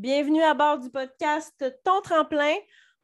Bienvenue 0.00 0.42
à 0.42 0.54
bord 0.54 0.78
du 0.78 0.88
podcast 0.88 1.62
Ton 1.84 2.00
tremplin. 2.00 2.54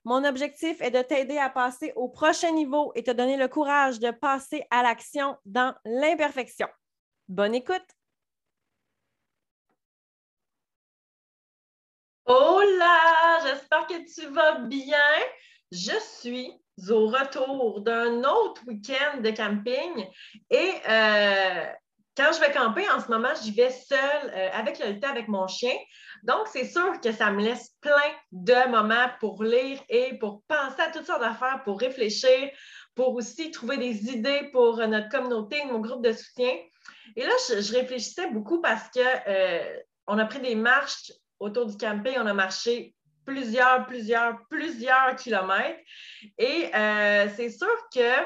Mon 0.05 0.25
objectif 0.25 0.81
est 0.81 0.91
de 0.91 1.03
t'aider 1.03 1.37
à 1.37 1.51
passer 1.51 1.93
au 1.95 2.09
prochain 2.09 2.53
niveau 2.53 2.91
et 2.95 3.03
te 3.03 3.11
donner 3.11 3.37
le 3.37 3.49
courage 3.49 3.99
de 3.99 4.11
passer 4.13 4.65
à 4.71 4.83
l'action 4.83 5.37
dans 5.45 5.75
l'imperfection. 5.85 6.67
Bonne 7.29 7.55
écoute! 7.55 7.85
Hola, 12.25 13.41
j'espère 13.45 13.87
que 13.89 14.15
tu 14.15 14.33
vas 14.33 14.61
bien. 14.61 14.97
Je 15.71 15.99
suis 16.01 16.51
au 16.89 17.09
retour 17.09 17.83
d'un 17.83 18.25
autre 18.25 18.63
week-end 18.67 19.21
de 19.21 19.33
camping 19.33 20.07
et 20.49 20.73
euh, 20.89 21.67
quand 22.17 22.33
je 22.33 22.41
vais 22.41 22.51
camper 22.51 22.89
en 22.91 23.01
ce 23.01 23.09
moment, 23.09 23.29
j'y 23.43 23.53
vais 23.53 23.71
seule 23.71 24.31
euh, 24.35 24.49
avec 24.53 24.79
le 24.79 24.99
temps 24.99 25.11
avec 25.11 25.29
mon 25.29 25.47
chien. 25.47 25.75
Donc, 26.23 26.47
c'est 26.51 26.65
sûr 26.65 27.01
que 27.01 27.13
ça 27.13 27.31
me 27.31 27.43
laisse 27.43 27.75
plein 27.81 27.93
de 28.33 28.71
moments 28.71 29.09
pour 29.21 29.45
lire 29.45 29.79
et 29.89 30.17
pour 30.19 30.43
penser 30.49 30.81
à 30.81 30.91
toutes 30.91 31.07
sortes 31.07 31.21
d'affaires, 31.21 31.63
pour 31.65 31.79
réfléchir, 31.79 32.51
pour 32.95 33.15
aussi 33.15 33.51
trouver 33.51 33.77
des 33.77 34.11
idées 34.11 34.49
pour 34.53 34.79
notre 34.79 35.11
communauté, 35.11 35.63
mon 35.67 35.81
groupe 35.81 36.03
de 36.03 36.13
soutien. 36.13 36.53
Et 37.15 37.23
là, 37.23 37.33
je, 37.49 37.73
réfléchissais 37.75 38.31
beaucoup 38.31 38.61
parce 38.61 38.89
que 38.89 39.01
euh, 39.29 39.79
on 40.07 40.19
a 40.19 40.25
pris 40.25 40.41
des 40.41 40.55
marches 40.55 41.13
autour 41.39 41.67
du 41.67 41.77
camping, 41.77 42.15
on 42.19 42.27
a 42.27 42.35
marché 42.35 42.95
plusieurs, 43.27 43.87
plusieurs, 43.87 44.39
plusieurs 44.49 45.17
kilomètres. 45.17 45.81
Et 46.39 46.71
euh, 46.75 47.29
c'est 47.37 47.51
sûr 47.51 47.69
que 47.95 48.25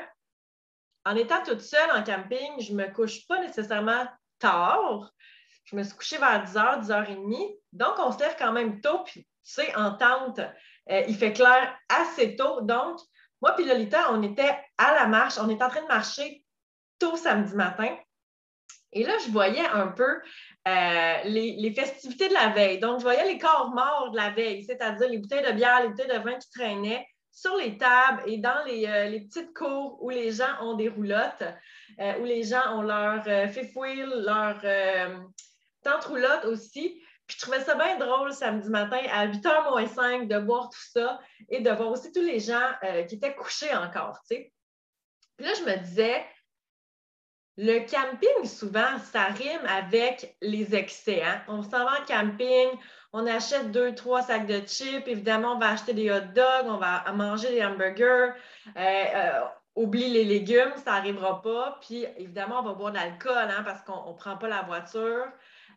en 1.04 1.16
étant 1.16 1.42
toute 1.42 1.60
seule 1.60 1.90
en 1.92 2.02
camping, 2.02 2.60
je 2.60 2.72
ne 2.72 2.78
me 2.78 2.92
couche 2.92 3.26
pas 3.26 3.40
nécessairement 3.40 4.06
tard. 4.38 5.10
Je 5.64 5.76
me 5.76 5.82
suis 5.82 5.96
couchée 5.96 6.18
vers 6.18 6.44
10h, 6.44 6.86
10h30. 6.86 7.56
Donc, 7.72 7.94
on 7.98 8.12
se 8.12 8.18
lève 8.18 8.36
quand 8.38 8.52
même 8.52 8.80
tôt. 8.80 9.04
Puis, 9.04 9.22
tu 9.22 9.28
sais, 9.42 9.74
en 9.76 9.92
tente, 9.92 10.38
euh, 10.38 11.02
il 11.08 11.16
fait 11.16 11.32
clair 11.32 11.76
assez 11.88 12.36
tôt. 12.36 12.60
Donc, 12.62 12.98
moi 13.40 13.52
puis 13.52 13.64
Lolita, 13.64 14.12
on 14.12 14.22
était 14.22 14.58
à 14.76 14.94
la 14.94 15.06
marche. 15.06 15.38
On 15.38 15.48
était 15.48 15.64
en 15.64 15.70
train 15.70 15.82
de 15.82 15.86
marcher 15.88 16.44
tôt 16.98 17.16
samedi 17.16 17.54
matin. 17.54 17.96
Et 18.92 19.04
là, 19.04 19.12
je 19.24 19.30
voyais 19.30 19.66
un 19.66 19.86
peu 19.86 20.20
euh, 20.68 21.16
les, 21.24 21.52
les, 21.52 21.72
festivités 21.72 22.28
de 22.28 22.34
la 22.34 22.48
veille. 22.48 22.80
Donc, 22.80 22.98
je 22.98 23.04
voyais 23.04 23.24
les 23.24 23.38
corps 23.38 23.70
morts 23.72 24.10
de 24.10 24.16
la 24.16 24.30
veille, 24.30 24.64
c'est-à-dire 24.64 25.08
les 25.08 25.18
bouteilles 25.18 25.46
de 25.46 25.52
bière, 25.52 25.82
les 25.82 25.88
bouteilles 25.88 26.08
de 26.08 26.18
vin 26.18 26.36
qui 26.36 26.50
traînaient 26.50 27.06
sur 27.32 27.56
les 27.56 27.78
tables 27.78 28.22
et 28.26 28.38
dans 28.38 28.64
les, 28.66 28.86
euh, 28.86 29.18
petites 29.20 29.54
cours 29.54 30.02
où 30.02 30.10
les 30.10 30.32
gens 30.32 30.62
ont 30.62 30.74
des 30.74 30.88
roulottes, 30.88 31.44
euh, 31.98 32.18
où 32.20 32.24
les 32.24 32.42
gens 32.42 32.78
ont 32.78 32.82
leur 32.82 33.22
euh, 33.26 33.46
leur 34.24 34.60
tente 35.82 36.04
roulotte 36.04 36.44
aussi. 36.44 37.00
Puis 37.26 37.36
je 37.38 37.42
trouvais 37.42 37.60
ça 37.60 37.74
bien 37.76 37.96
drôle 37.96 38.32
samedi 38.32 38.68
matin 38.68 39.00
à 39.12 39.26
8h 39.28 39.70
moins 39.70 39.86
5 39.86 40.28
de 40.28 40.36
voir 40.36 40.68
tout 40.68 40.82
ça 40.92 41.20
et 41.48 41.60
de 41.60 41.70
voir 41.70 41.92
aussi 41.92 42.10
tous 42.12 42.22
les 42.22 42.40
gens 42.40 42.72
qui 43.08 43.14
étaient 43.14 43.34
couchés 43.36 43.72
encore. 43.72 44.18
Puis 44.28 44.50
là, 45.38 45.54
je 45.54 45.62
me 45.62 45.76
disais, 45.78 46.26
le 47.62 47.80
camping, 47.80 48.46
souvent, 48.46 48.98
ça 49.12 49.24
rime 49.24 49.66
avec 49.68 50.34
les 50.40 50.74
excès. 50.74 51.22
Hein. 51.22 51.42
On 51.46 51.62
s'en 51.62 51.84
va 51.84 52.00
en 52.00 52.04
camping, 52.06 52.70
on 53.12 53.26
achète 53.26 53.70
deux, 53.70 53.94
trois 53.94 54.22
sacs 54.22 54.46
de 54.46 54.60
chips. 54.60 55.06
Évidemment, 55.06 55.52
on 55.56 55.58
va 55.58 55.72
acheter 55.72 55.92
des 55.92 56.10
hot 56.10 56.32
dogs, 56.34 56.64
on 56.64 56.78
va 56.78 57.04
manger 57.12 57.50
des 57.50 57.62
hamburgers. 57.62 58.32
Euh, 58.78 59.04
euh, 59.14 59.40
oublie 59.76 60.08
les 60.08 60.24
légumes, 60.24 60.72
ça 60.82 60.92
n'arrivera 60.92 61.42
pas. 61.42 61.78
Puis, 61.82 62.06
évidemment, 62.16 62.60
on 62.60 62.62
va 62.62 62.72
boire 62.72 62.92
de 62.92 62.96
l'alcool 62.96 63.36
hein, 63.36 63.62
parce 63.62 63.82
qu'on 63.82 64.10
ne 64.10 64.16
prend 64.16 64.38
pas 64.38 64.48
la 64.48 64.62
voiture. 64.62 65.26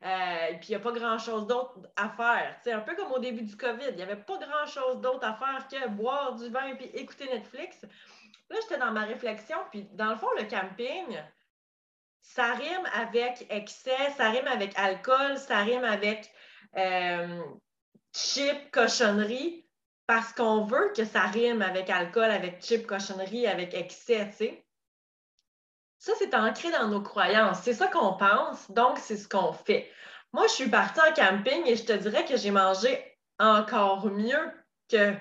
Euh, 0.05 0.53
puis, 0.61 0.69
il 0.69 0.71
n'y 0.71 0.75
a 0.75 0.79
pas 0.79 0.93
grand-chose 0.93 1.47
d'autre 1.47 1.79
à 1.97 2.07
faire. 2.07 2.55
C'est 2.63 2.71
un 2.71 2.79
peu 2.79 2.95
comme 2.95 3.11
au 3.11 3.19
début 3.19 3.43
du 3.43 3.57
COVID. 3.57 3.89
Il 3.89 3.95
n'y 3.97 4.03
avait 4.03 4.15
pas 4.15 4.37
grand-chose 4.37 5.01
d'autre 5.01 5.27
à 5.27 5.33
faire 5.33 5.67
que 5.69 5.89
boire 5.89 6.35
du 6.35 6.47
vin 6.47 6.63
et 6.79 7.01
écouter 7.01 7.25
Netflix. 7.25 7.81
Là, 8.49 8.55
j'étais 8.61 8.79
dans 8.79 8.91
ma 8.91 9.03
réflexion. 9.03 9.57
Puis, 9.69 9.85
dans 9.95 10.11
le 10.11 10.15
fond, 10.15 10.29
le 10.37 10.43
camping, 10.43 11.19
ça 12.23 12.53
rime 12.53 12.87
avec 12.93 13.45
excès, 13.49 14.11
ça 14.17 14.29
rime 14.31 14.47
avec 14.47 14.73
alcool, 14.77 15.37
ça 15.37 15.59
rime 15.59 15.83
avec 15.83 16.31
euh, 16.75 17.43
chip, 18.15 18.71
cochonnerie, 18.71 19.67
parce 20.07 20.33
qu'on 20.33 20.63
veut 20.63 20.91
que 20.95 21.05
ça 21.05 21.21
rime 21.27 21.61
avec 21.61 21.89
alcool, 21.89 22.31
avec 22.31 22.63
chip, 22.63 22.87
cochonnerie, 22.87 23.45
avec 23.45 23.73
excès, 23.75 24.29
tu 24.31 24.37
sais. 24.37 24.65
Ça, 25.99 26.13
c'est 26.17 26.33
ancré 26.33 26.71
dans 26.71 26.87
nos 26.87 27.01
croyances. 27.01 27.61
C'est 27.61 27.73
ça 27.73 27.87
qu'on 27.87 28.13
pense, 28.13 28.69
donc 28.71 28.97
c'est 28.97 29.15
ce 29.15 29.29
qu'on 29.29 29.53
fait. 29.53 29.89
Moi, 30.33 30.47
je 30.47 30.53
suis 30.53 30.69
partie 30.69 30.99
en 30.99 31.13
camping 31.13 31.65
et 31.65 31.75
je 31.75 31.85
te 31.85 31.93
dirais 31.93 32.25
que 32.25 32.35
j'ai 32.35 32.51
mangé 32.51 33.17
encore 33.39 34.07
mieux 34.07 34.51
que 34.89 35.13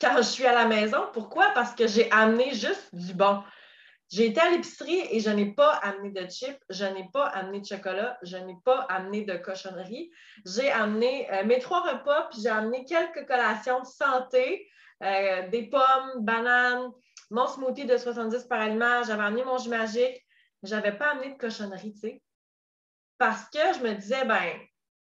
quand 0.00 0.16
je 0.18 0.22
suis 0.22 0.46
à 0.46 0.54
la 0.54 0.66
maison. 0.66 1.08
Pourquoi? 1.12 1.50
Parce 1.54 1.74
que 1.74 1.86
j'ai 1.86 2.10
amené 2.10 2.54
juste 2.54 2.94
du 2.94 3.14
bon. 3.14 3.42
J'ai 4.10 4.26
été 4.26 4.40
à 4.40 4.50
l'épicerie 4.50 5.06
et 5.10 5.20
je 5.20 5.30
n'ai 5.30 5.54
pas 5.54 5.72
amené 5.76 6.10
de 6.10 6.28
chips, 6.28 6.60
je 6.68 6.84
n'ai 6.84 7.08
pas 7.12 7.26
amené 7.26 7.60
de 7.60 7.66
chocolat, 7.66 8.18
je 8.22 8.36
n'ai 8.36 8.56
pas 8.64 8.80
amené 8.88 9.24
de 9.24 9.36
cochonnerie. 9.36 10.10
J'ai 10.44 10.70
amené 10.70 11.32
euh, 11.32 11.44
mes 11.44 11.58
trois 11.58 11.80
repas, 11.80 12.28
puis 12.30 12.40
j'ai 12.42 12.50
amené 12.50 12.84
quelques 12.84 13.26
collations 13.26 13.82
santé, 13.84 14.68
euh, 15.02 15.48
des 15.48 15.68
pommes, 15.68 16.12
bananes, 16.20 16.90
mon 17.30 17.46
smoothie 17.46 17.86
de 17.86 17.96
70 17.96 18.44
par 18.44 18.60
aliment, 18.60 19.02
j'avais 19.02 19.22
amené 19.22 19.44
mon 19.44 19.58
jus 19.58 19.70
magique. 19.70 20.22
Je 20.62 20.74
n'avais 20.74 20.92
pas 20.92 21.10
amené 21.10 21.32
de 21.32 21.38
cochonnerie, 21.38 21.92
tu 21.94 22.00
sais. 22.00 22.22
Parce 23.18 23.48
que 23.50 23.58
je 23.74 23.80
me 23.80 23.94
disais, 23.94 24.24
ben, 24.24 24.58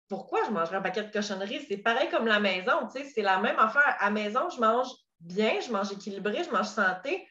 pourquoi 0.08 0.44
je 0.46 0.52
mangerais 0.52 0.78
un 0.78 0.82
paquet 0.82 1.04
de 1.04 1.12
cochonnerie? 1.12 1.66
C'est 1.68 1.78
pareil 1.78 2.10
comme 2.10 2.28
la 2.28 2.40
maison, 2.40 2.88
tu 2.88 3.02
sais, 3.02 3.10
c'est 3.10 3.22
la 3.22 3.40
même 3.40 3.58
affaire. 3.60 3.96
À 4.00 4.06
la 4.06 4.12
maison, 4.12 4.50
je 4.50 4.60
mange 4.60 4.90
bien, 5.20 5.60
je 5.60 5.72
mange 5.72 5.92
équilibré, 5.92 6.44
je 6.44 6.52
mange 6.52 6.68
santé 6.68 7.28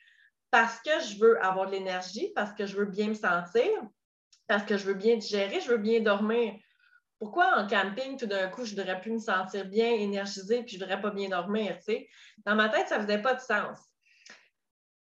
parce 0.52 0.80
que 0.82 1.00
je 1.00 1.18
veux 1.18 1.42
avoir 1.42 1.66
de 1.66 1.72
l'énergie, 1.72 2.30
parce 2.34 2.52
que 2.52 2.66
je 2.66 2.76
veux 2.76 2.84
bien 2.84 3.08
me 3.08 3.14
sentir, 3.14 3.66
parce 4.46 4.64
que 4.64 4.76
je 4.76 4.84
veux 4.84 4.94
bien 4.94 5.16
digérer, 5.16 5.60
je 5.60 5.70
veux 5.70 5.78
bien 5.78 6.00
dormir. 6.00 6.54
Pourquoi 7.18 7.56
en 7.56 7.66
camping, 7.66 8.18
tout 8.18 8.26
d'un 8.26 8.48
coup, 8.48 8.66
je 8.66 8.74
ne 8.74 8.80
voudrais 8.80 9.00
plus 9.00 9.12
me 9.12 9.18
sentir 9.18 9.64
bien, 9.64 9.90
énergisée, 9.90 10.62
puis 10.62 10.76
je 10.76 10.78
ne 10.78 10.84
voudrais 10.84 11.00
pas 11.00 11.10
bien 11.10 11.30
dormir, 11.30 11.78
Dans 12.44 12.54
ma 12.54 12.68
tête, 12.68 12.88
ça 12.88 12.98
ne 12.98 13.02
faisait 13.02 13.22
pas 13.22 13.34
de 13.34 13.40
sens. 13.40 13.78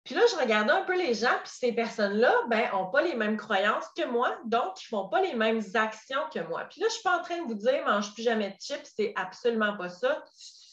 Puis 0.05 0.15
là, 0.15 0.21
je 0.31 0.37
regardais 0.37 0.71
un 0.71 0.83
peu 0.83 0.95
les 0.95 1.13
gens, 1.13 1.37
puis 1.43 1.51
ces 1.51 1.73
personnes-là, 1.73 2.33
ben, 2.47 2.71
n'ont 2.71 2.89
pas 2.89 3.01
les 3.01 3.15
mêmes 3.15 3.35
croyances 3.35 3.87
que 3.97 4.05
moi, 4.05 4.37
donc 4.45 4.79
ils 4.81 4.85
ne 4.85 4.99
font 4.99 5.09
pas 5.09 5.19
les 5.19 5.33
mêmes 5.33 5.63
actions 5.73 6.29
que 6.33 6.39
moi. 6.47 6.63
Puis 6.69 6.79
là, 6.79 6.87
je 6.87 6.93
ne 6.93 6.99
suis 6.99 7.03
pas 7.03 7.19
en 7.19 7.23
train 7.23 7.41
de 7.43 7.47
vous 7.47 7.55
dire, 7.55 7.83
mange 7.83 8.13
plus 8.13 8.23
jamais 8.23 8.51
de 8.51 8.57
chips, 8.57 8.89
c'est 8.95 9.11
absolument 9.17 9.75
pas 9.75 9.89
ça. 9.89 10.23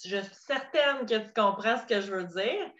Je 0.04 0.18
suis 0.18 0.34
certaine 0.46 1.06
que 1.06 1.18
tu 1.18 1.32
comprends 1.34 1.78
ce 1.78 1.86
que 1.86 2.00
je 2.00 2.12
veux 2.12 2.24
dire. 2.24 2.70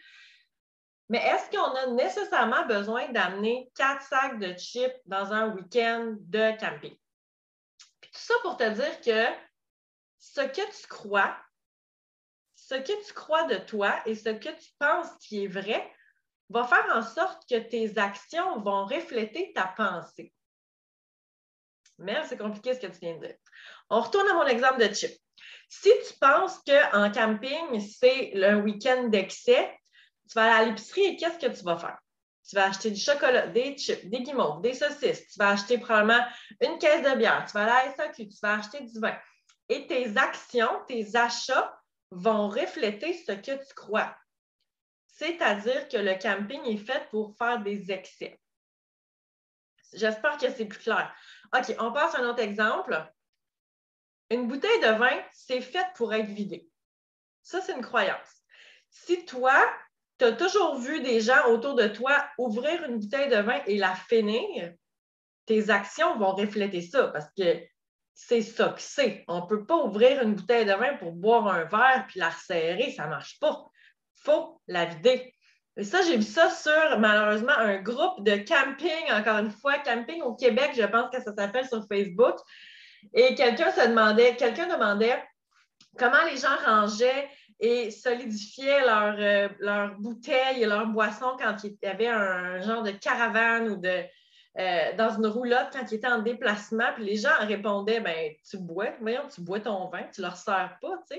Mais 1.13 1.19
est-ce 1.19 1.51
qu'on 1.51 1.75
a 1.75 1.85
nécessairement 1.91 2.65
besoin 2.65 3.07
d'amener 3.09 3.71
quatre 3.75 4.01
sacs 4.01 4.39
de 4.39 4.57
chips 4.57 4.99
dans 5.05 5.31
un 5.31 5.53
week-end 5.53 6.15
de 6.17 6.59
camping? 6.59 6.97
tout 8.01 8.09
ça 8.13 8.33
pour 8.41 8.57
te 8.57 8.67
dire 8.67 8.99
que 9.01 9.31
ce 10.17 10.41
que 10.41 10.81
tu 10.81 10.87
crois, 10.87 11.37
ce 12.55 12.73
que 12.73 13.05
tu 13.05 13.13
crois 13.13 13.43
de 13.43 13.57
toi 13.57 13.93
et 14.07 14.15
ce 14.15 14.29
que 14.29 14.49
tu 14.49 14.71
penses 14.79 15.15
qui 15.19 15.43
est 15.43 15.47
vrai 15.47 15.87
va 16.49 16.63
faire 16.63 16.85
en 16.95 17.03
sorte 17.03 17.47
que 17.47 17.59
tes 17.59 17.95
actions 17.99 18.59
vont 18.61 18.85
refléter 18.85 19.53
ta 19.53 19.67
pensée. 19.67 20.33
Mais 21.99 22.23
c'est 22.25 22.39
compliqué 22.39 22.73
ce 22.73 22.79
que 22.79 22.91
tu 22.91 22.97
viens 23.01 23.17
de 23.17 23.27
dire. 23.27 23.37
On 23.91 24.01
retourne 24.01 24.27
à 24.29 24.33
mon 24.33 24.47
exemple 24.47 24.79
de 24.79 24.91
chips. 24.91 25.21
Si 25.69 25.91
tu 26.07 26.17
penses 26.19 26.59
qu'en 26.65 27.11
camping, 27.11 27.79
c'est 27.79 28.31
le 28.33 28.55
week-end 28.55 29.09
d'excès, 29.09 29.79
tu 30.29 30.33
vas 30.35 30.43
aller 30.43 30.65
à 30.65 30.65
l'épicerie 30.69 31.03
et 31.03 31.15
qu'est-ce 31.15 31.39
que 31.39 31.51
tu 31.51 31.63
vas 31.63 31.77
faire? 31.77 31.99
Tu 32.47 32.55
vas 32.55 32.65
acheter 32.65 32.91
du 32.91 32.99
chocolat, 32.99 33.47
des 33.47 33.77
chips, 33.77 34.05
des 34.05 34.21
guimauves, 34.21 34.61
des 34.61 34.73
saucisses. 34.73 35.27
Tu 35.27 35.39
vas 35.39 35.49
acheter 35.49 35.77
probablement 35.77 36.25
une 36.61 36.77
caisse 36.77 37.01
de 37.01 37.17
bière. 37.17 37.45
Tu 37.47 37.53
vas 37.53 37.63
aller 37.63 37.89
à 37.89 37.93
SAQ, 37.93 38.27
tu 38.27 38.37
vas 38.41 38.55
acheter 38.55 38.81
du 38.81 38.99
vin. 38.99 39.17
Et 39.69 39.87
tes 39.87 40.17
actions, 40.17 40.83
tes 40.87 41.15
achats 41.15 41.73
vont 42.11 42.49
refléter 42.49 43.13
ce 43.13 43.31
que 43.31 43.65
tu 43.65 43.73
crois. 43.75 44.15
C'est-à-dire 45.07 45.87
que 45.87 45.97
le 45.97 46.15
camping 46.15 46.61
est 46.65 46.77
fait 46.77 47.07
pour 47.09 47.35
faire 47.37 47.61
des 47.61 47.91
excès. 47.91 48.39
J'espère 49.93 50.37
que 50.37 50.51
c'est 50.51 50.65
plus 50.65 50.79
clair. 50.79 51.13
OK, 51.55 51.75
on 51.79 51.91
passe 51.91 52.15
à 52.15 52.19
un 52.19 52.29
autre 52.29 52.41
exemple. 52.41 53.09
Une 54.31 54.47
bouteille 54.47 54.79
de 54.79 54.97
vin, 54.97 55.23
c'est 55.31 55.61
fait 55.61 55.85
pour 55.95 56.13
être 56.13 56.29
vidée. 56.29 56.67
Ça, 57.43 57.61
c'est 57.61 57.73
une 57.73 57.83
croyance. 57.83 58.43
Si 58.89 59.25
toi, 59.25 59.63
tu 60.19 60.25
as 60.25 60.31
toujours 60.33 60.75
vu 60.77 61.01
des 61.01 61.21
gens 61.21 61.47
autour 61.49 61.75
de 61.75 61.87
toi 61.87 62.25
ouvrir 62.37 62.83
une 62.83 62.99
bouteille 62.99 63.29
de 63.29 63.37
vin 63.37 63.59
et 63.65 63.77
la 63.77 63.95
finir, 63.95 64.73
tes 65.45 65.69
actions 65.69 66.17
vont 66.17 66.33
refléter 66.33 66.81
ça 66.81 67.07
parce 67.07 67.27
que 67.37 67.61
c'est 68.13 68.41
ça 68.41 68.69
que 68.69 68.81
c'est. 68.81 69.23
On 69.27 69.41
ne 69.41 69.47
peut 69.47 69.65
pas 69.65 69.77
ouvrir 69.77 70.21
une 70.21 70.35
bouteille 70.35 70.65
de 70.65 70.73
vin 70.73 70.95
pour 70.97 71.13
boire 71.13 71.47
un 71.47 71.63
verre 71.65 72.05
puis 72.07 72.19
la 72.19 72.29
resserrer, 72.29 72.91
ça 72.91 73.05
ne 73.05 73.09
marche 73.09 73.39
pas. 73.39 73.65
Faut 74.23 74.61
la 74.67 74.85
vider. 74.85 75.33
Et 75.75 75.83
ça, 75.83 76.03
j'ai 76.03 76.17
vu 76.17 76.23
ça 76.23 76.51
sur, 76.51 76.99
malheureusement, 76.99 77.57
un 77.57 77.81
groupe 77.81 78.23
de 78.23 78.35
camping, 78.35 79.11
encore 79.11 79.39
une 79.39 79.49
fois, 79.49 79.79
camping 79.79 80.21
au 80.21 80.35
Québec, 80.35 80.71
je 80.77 80.83
pense 80.83 81.09
que 81.09 81.21
ça 81.21 81.33
s'appelle 81.35 81.67
sur 81.67 81.83
Facebook. 81.87 82.35
Et 83.13 83.33
quelqu'un 83.33 83.71
se 83.71 83.87
demandait, 83.87 84.35
quelqu'un 84.35 84.67
demandait 84.67 85.21
comment 85.97 86.23
les 86.29 86.37
gens 86.37 86.55
rangeaient 86.65 87.27
et 87.63 87.91
solidifiaient 87.91 88.81
leurs 88.81 89.15
euh, 89.17 89.47
leur 89.59 89.95
bouteilles 89.97 90.63
et 90.63 90.65
leurs 90.65 90.87
boissons 90.87 91.37
quand 91.39 91.55
il 91.63 91.77
y 91.81 91.85
avait 91.85 92.09
un 92.09 92.61
genre 92.61 92.83
de 92.83 92.91
caravane 92.91 93.69
ou 93.69 93.77
de, 93.77 94.03
euh, 94.59 94.95
dans 94.97 95.15
une 95.15 95.27
roulotte 95.27 95.69
quand 95.71 95.89
ils 95.89 95.95
étaient 95.95 96.07
en 96.07 96.21
déplacement. 96.21 96.91
Puis 96.95 97.05
les 97.05 97.15
gens 97.15 97.29
répondaient 97.39 98.01
ben, 98.01 98.33
Tu 98.49 98.57
bois, 98.57 98.89
voyons, 98.99 99.29
tu 99.33 99.39
bois 99.39 99.61
ton 99.61 99.89
vin, 99.89 100.03
tu 100.13 100.19
ne 100.19 100.25
leur 100.25 100.35
sers 100.35 100.77
pas. 100.81 101.03
Tu. 101.09 101.17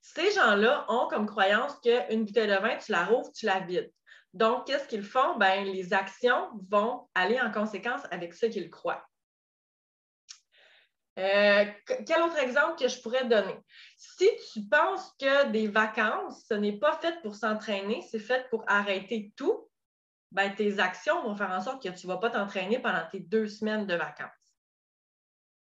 Ces 0.00 0.30
gens-là 0.30 0.86
ont 0.88 1.08
comme 1.08 1.26
croyance 1.26 1.74
qu'une 1.80 2.24
bouteille 2.24 2.46
de 2.46 2.54
vin, 2.54 2.76
tu 2.76 2.92
la 2.92 3.04
rouvres, 3.04 3.32
tu 3.32 3.44
la 3.46 3.58
vides. 3.58 3.90
Donc, 4.32 4.68
qu'est-ce 4.68 4.86
qu'ils 4.86 5.02
font? 5.02 5.36
Ben, 5.38 5.64
les 5.64 5.92
actions 5.92 6.50
vont 6.70 7.08
aller 7.16 7.40
en 7.40 7.50
conséquence 7.50 8.02
avec 8.12 8.32
ce 8.32 8.46
qu'ils 8.46 8.70
croient. 8.70 9.04
Euh, 11.16 11.64
quel 12.06 12.22
autre 12.22 12.38
exemple 12.38 12.76
que 12.78 12.88
je 12.88 13.00
pourrais 13.00 13.24
donner? 13.24 13.56
Si 13.96 14.28
tu 14.52 14.62
penses 14.68 15.12
que 15.20 15.48
des 15.50 15.68
vacances, 15.68 16.44
ce 16.48 16.54
n'est 16.54 16.78
pas 16.78 16.96
fait 16.98 17.20
pour 17.22 17.36
s'entraîner, 17.36 18.02
c'est 18.10 18.18
fait 18.18 18.48
pour 18.50 18.64
arrêter 18.66 19.32
tout, 19.36 19.70
ben, 20.32 20.52
tes 20.52 20.80
actions 20.80 21.22
vont 21.22 21.36
faire 21.36 21.52
en 21.52 21.60
sorte 21.60 21.82
que 21.82 21.88
tu 21.88 22.06
ne 22.06 22.12
vas 22.12 22.18
pas 22.18 22.30
t'entraîner 22.30 22.80
pendant 22.80 23.06
tes 23.10 23.20
deux 23.20 23.46
semaines 23.46 23.86
de 23.86 23.94
vacances. 23.94 24.30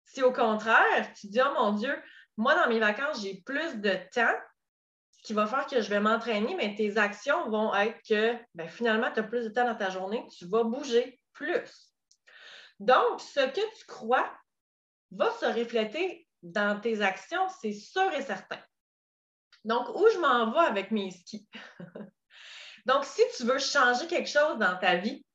Si 0.06 0.24
au 0.24 0.34
contraire, 0.34 1.14
tu 1.14 1.28
dis, 1.28 1.40
oh 1.42 1.54
mon 1.54 1.74
Dieu, 1.74 1.96
moi, 2.38 2.56
dans 2.56 2.68
mes 2.68 2.80
vacances, 2.80 3.22
j'ai 3.22 3.42
plus 3.46 3.76
de 3.80 3.96
temps, 4.12 4.36
ce 5.12 5.22
qui 5.22 5.34
va 5.34 5.46
faire 5.46 5.68
que 5.68 5.82
je 5.82 5.90
vais 5.90 6.00
m'entraîner, 6.00 6.56
mais 6.56 6.76
tes 6.76 6.98
actions 6.98 7.50
vont 7.52 7.74
être 7.76 8.00
que 8.08 8.36
ben, 8.56 8.68
finalement, 8.68 9.12
tu 9.12 9.20
as 9.20 9.24
plus 9.24 9.44
de 9.44 9.50
temps 9.50 9.66
dans 9.66 9.76
ta 9.76 9.92
journée, 9.92 10.28
tu 10.36 10.48
vas 10.48 10.64
bouger 10.64 11.20
plus. 11.34 11.94
Donc, 12.80 13.22
ce 13.22 13.42
que 13.42 13.78
tu 13.78 13.86
crois 13.86 14.32
va 15.16 15.32
se 15.40 15.46
refléter 15.46 16.28
dans 16.42 16.80
tes 16.80 17.02
actions, 17.02 17.48
c'est 17.62 17.74
sûr 17.74 18.12
et 18.14 18.22
certain. 18.22 18.60
Donc, 19.64 19.90
où 19.96 20.06
je 20.14 20.18
m'en 20.20 20.52
vais 20.52 20.68
avec 20.68 20.92
mes 20.92 21.12
skis? 21.12 21.48
Donc, 22.86 23.06
si 23.06 23.22
tu 23.38 23.46
veux 23.46 23.60
changer 23.60 24.08
quelque 24.08 24.30
chose 24.30 24.58
dans 24.58 24.78
ta 24.78 24.96
vie, 24.96 25.26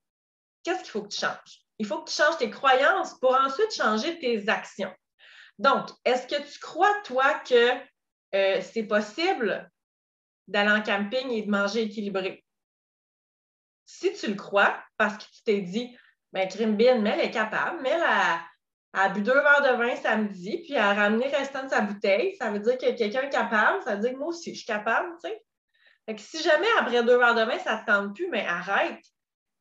qu'est-ce 0.62 0.82
qu'il 0.82 0.90
faut 0.90 1.02
que 1.02 1.08
tu 1.08 1.20
changes? 1.20 1.64
Il 1.78 1.86
faut 1.86 2.02
que 2.02 2.10
tu 2.10 2.16
changes 2.16 2.36
tes 2.36 2.50
croyances 2.50 3.18
pour 3.20 3.34
ensuite 3.34 3.74
changer 3.74 4.18
tes 4.18 4.48
actions. 4.48 4.94
Donc, 5.58 5.88
est-ce 6.04 6.26
que 6.26 6.42
tu 6.42 6.58
crois, 6.58 6.94
toi, 7.04 7.40
que 7.40 7.72
euh, 8.34 8.60
c'est 8.60 8.84
possible 8.84 9.70
d'aller 10.46 10.70
en 10.70 10.82
camping 10.82 11.30
et 11.30 11.42
de 11.42 11.50
manger 11.50 11.82
équilibré? 11.82 12.44
Si 13.86 14.12
tu 14.12 14.26
le 14.26 14.34
crois, 14.34 14.78
parce 14.98 15.16
que 15.16 15.30
tu 15.30 15.42
t'es 15.44 15.60
dit, 15.62 15.96
ben, 16.32 16.46
Grimbin, 16.46 17.00
mais 17.00 17.10
elle 17.10 17.20
est 17.20 17.30
capable, 17.30 17.80
mais 17.80 17.90
elle 17.90 18.02
a, 18.92 19.02
a 19.02 19.08
bu 19.10 19.22
deux 19.22 19.32
verres 19.32 19.62
de 19.62 19.76
vin 19.76 19.96
samedi, 19.96 20.58
puis 20.58 20.72
elle 20.72 20.78
a 20.78 20.94
ramené 20.94 21.28
restant 21.28 21.64
de 21.64 21.68
sa 21.68 21.80
bouteille, 21.80 22.36
ça 22.36 22.50
veut 22.50 22.60
dire 22.60 22.78
que 22.78 22.96
quelqu'un 22.96 23.22
est 23.22 23.30
capable, 23.30 23.82
ça 23.82 23.94
veut 23.94 24.02
dire 24.02 24.12
que 24.12 24.18
moi 24.18 24.28
aussi, 24.28 24.52
je 24.52 24.58
suis 24.58 24.66
capable, 24.66 25.16
tu 25.22 25.28
sais. 25.28 25.44
Si 26.16 26.42
jamais 26.42 26.68
après 26.78 27.02
deux 27.04 27.18
verres 27.18 27.34
de 27.34 27.42
vin, 27.42 27.58
ça 27.58 27.76
ne 27.76 27.80
te 27.80 27.86
tente 27.86 28.14
plus, 28.14 28.28
mais 28.28 28.46
arrête. 28.46 29.04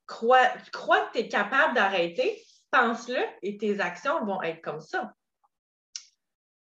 Crois, 0.06 0.48
crois 0.72 1.08
que 1.08 1.14
tu 1.14 1.20
es 1.20 1.28
capable 1.28 1.74
d'arrêter, 1.74 2.42
pense-le 2.72 3.20
et 3.42 3.58
tes 3.58 3.80
actions 3.82 4.24
vont 4.26 4.42
être 4.42 4.62
comme 4.62 4.80
ça. 4.80 5.14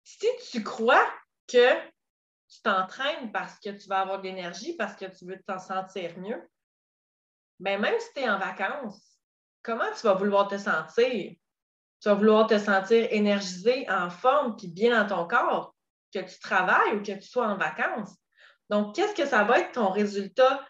Si 0.03 0.27
tu 0.51 0.63
crois 0.63 1.07
que 1.47 1.75
tu 2.49 2.63
t'entraînes 2.63 3.33
parce 3.33 3.59
que 3.61 3.71
tu 3.71 3.89
vas 3.89 4.01
avoir 4.01 4.19
de 4.19 4.25
l'énergie, 4.25 4.75
parce 4.77 4.97
que 4.97 5.05
tu 5.05 5.25
veux 5.27 5.41
t'en 5.47 5.59
sentir 5.59 6.19
mieux, 6.19 6.43
bien, 7.61 7.79
même 7.79 7.99
si 8.01 8.13
tu 8.15 8.21
es 8.21 8.29
en 8.29 8.39
vacances, 8.39 9.19
comment 9.63 9.93
tu 9.93 10.03
vas 10.07 10.15
vouloir 10.15 10.49
te 10.49 10.59
sentir? 10.59 11.37
Tu 12.01 12.09
vas 12.09 12.15
vouloir 12.15 12.47
te 12.47 12.59
sentir 12.59 13.09
énergisé, 13.11 13.89
en 13.91 14.11
forme, 14.11 14.57
puis 14.57 14.69
bien 14.69 15.03
dans 15.03 15.17
ton 15.17 15.27
corps, 15.27 15.75
que 16.13 16.21
tu 16.21 16.39
travailles 16.39 16.95
ou 16.95 17.03
que 17.03 17.13
tu 17.13 17.29
sois 17.29 17.47
en 17.47 17.57
vacances. 17.57 18.15
Donc, 18.69 18.95
qu'est-ce 18.95 19.15
que 19.15 19.27
ça 19.27 19.45
va 19.45 19.61
être 19.61 19.73
ton 19.73 19.91
résultat, 19.91 20.65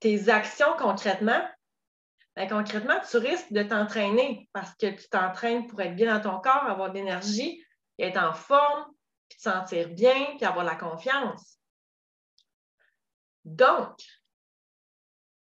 tes 0.00 0.28
actions 0.28 0.74
concrètement? 0.78 1.42
Bien, 2.36 2.48
concrètement, 2.48 3.00
tu 3.08 3.16
risques 3.16 3.52
de 3.52 3.62
t'entraîner 3.62 4.48
parce 4.52 4.74
que 4.76 4.88
tu 4.88 5.08
t'entraînes 5.08 5.66
pour 5.66 5.80
être 5.80 5.96
bien 5.96 6.14
dans 6.14 6.30
ton 6.32 6.40
corps, 6.40 6.66
avoir 6.66 6.90
de 6.90 6.96
l'énergie, 6.96 7.64
être 7.98 8.18
en 8.18 8.34
forme, 8.34 8.84
puis 9.28 9.38
te 9.38 9.42
sentir 9.42 9.88
bien, 9.88 10.36
puis 10.36 10.44
avoir 10.44 10.64
la 10.64 10.76
confiance. 10.76 11.58
Donc, 13.44 13.96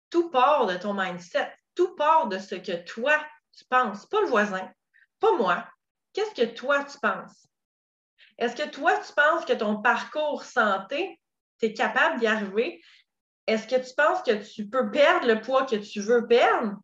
tout 0.10 0.30
part 0.30 0.68
de 0.68 0.78
ton 0.78 0.94
mindset, 0.94 1.54
tout 1.76 1.96
part 1.96 2.28
de 2.28 2.38
ce 2.38 2.56
que 2.56 2.84
toi, 2.84 3.20
tu 3.60 3.66
penses, 3.70 4.06
pas 4.06 4.22
le 4.22 4.28
voisin, 4.28 4.72
pas 5.20 5.36
moi. 5.38 5.68
Qu'est-ce 6.14 6.34
que 6.34 6.54
toi, 6.54 6.84
tu 6.84 6.98
penses? 7.00 7.48
Est-ce 8.38 8.56
que 8.56 8.70
toi, 8.70 8.98
tu 8.98 9.14
penses 9.14 9.46
que 9.46 9.54
ton 9.54 9.82
parcours 9.82 10.44
santé 10.44 11.20
tu 11.60 11.66
es 11.68 11.74
capable 11.74 12.20
d'y 12.20 12.28
arriver, 12.28 12.82
est-ce 13.48 13.68
que 13.68 13.76
tu 13.76 13.94
penses 13.96 14.22
que 14.22 14.32
tu 14.32 14.68
peux 14.68 14.90
perdre 14.92 15.28
le 15.28 15.42
poids 15.42 15.66
que 15.66 15.76
tu 15.76 16.00
veux 16.00 16.26
perdre? 16.26 16.78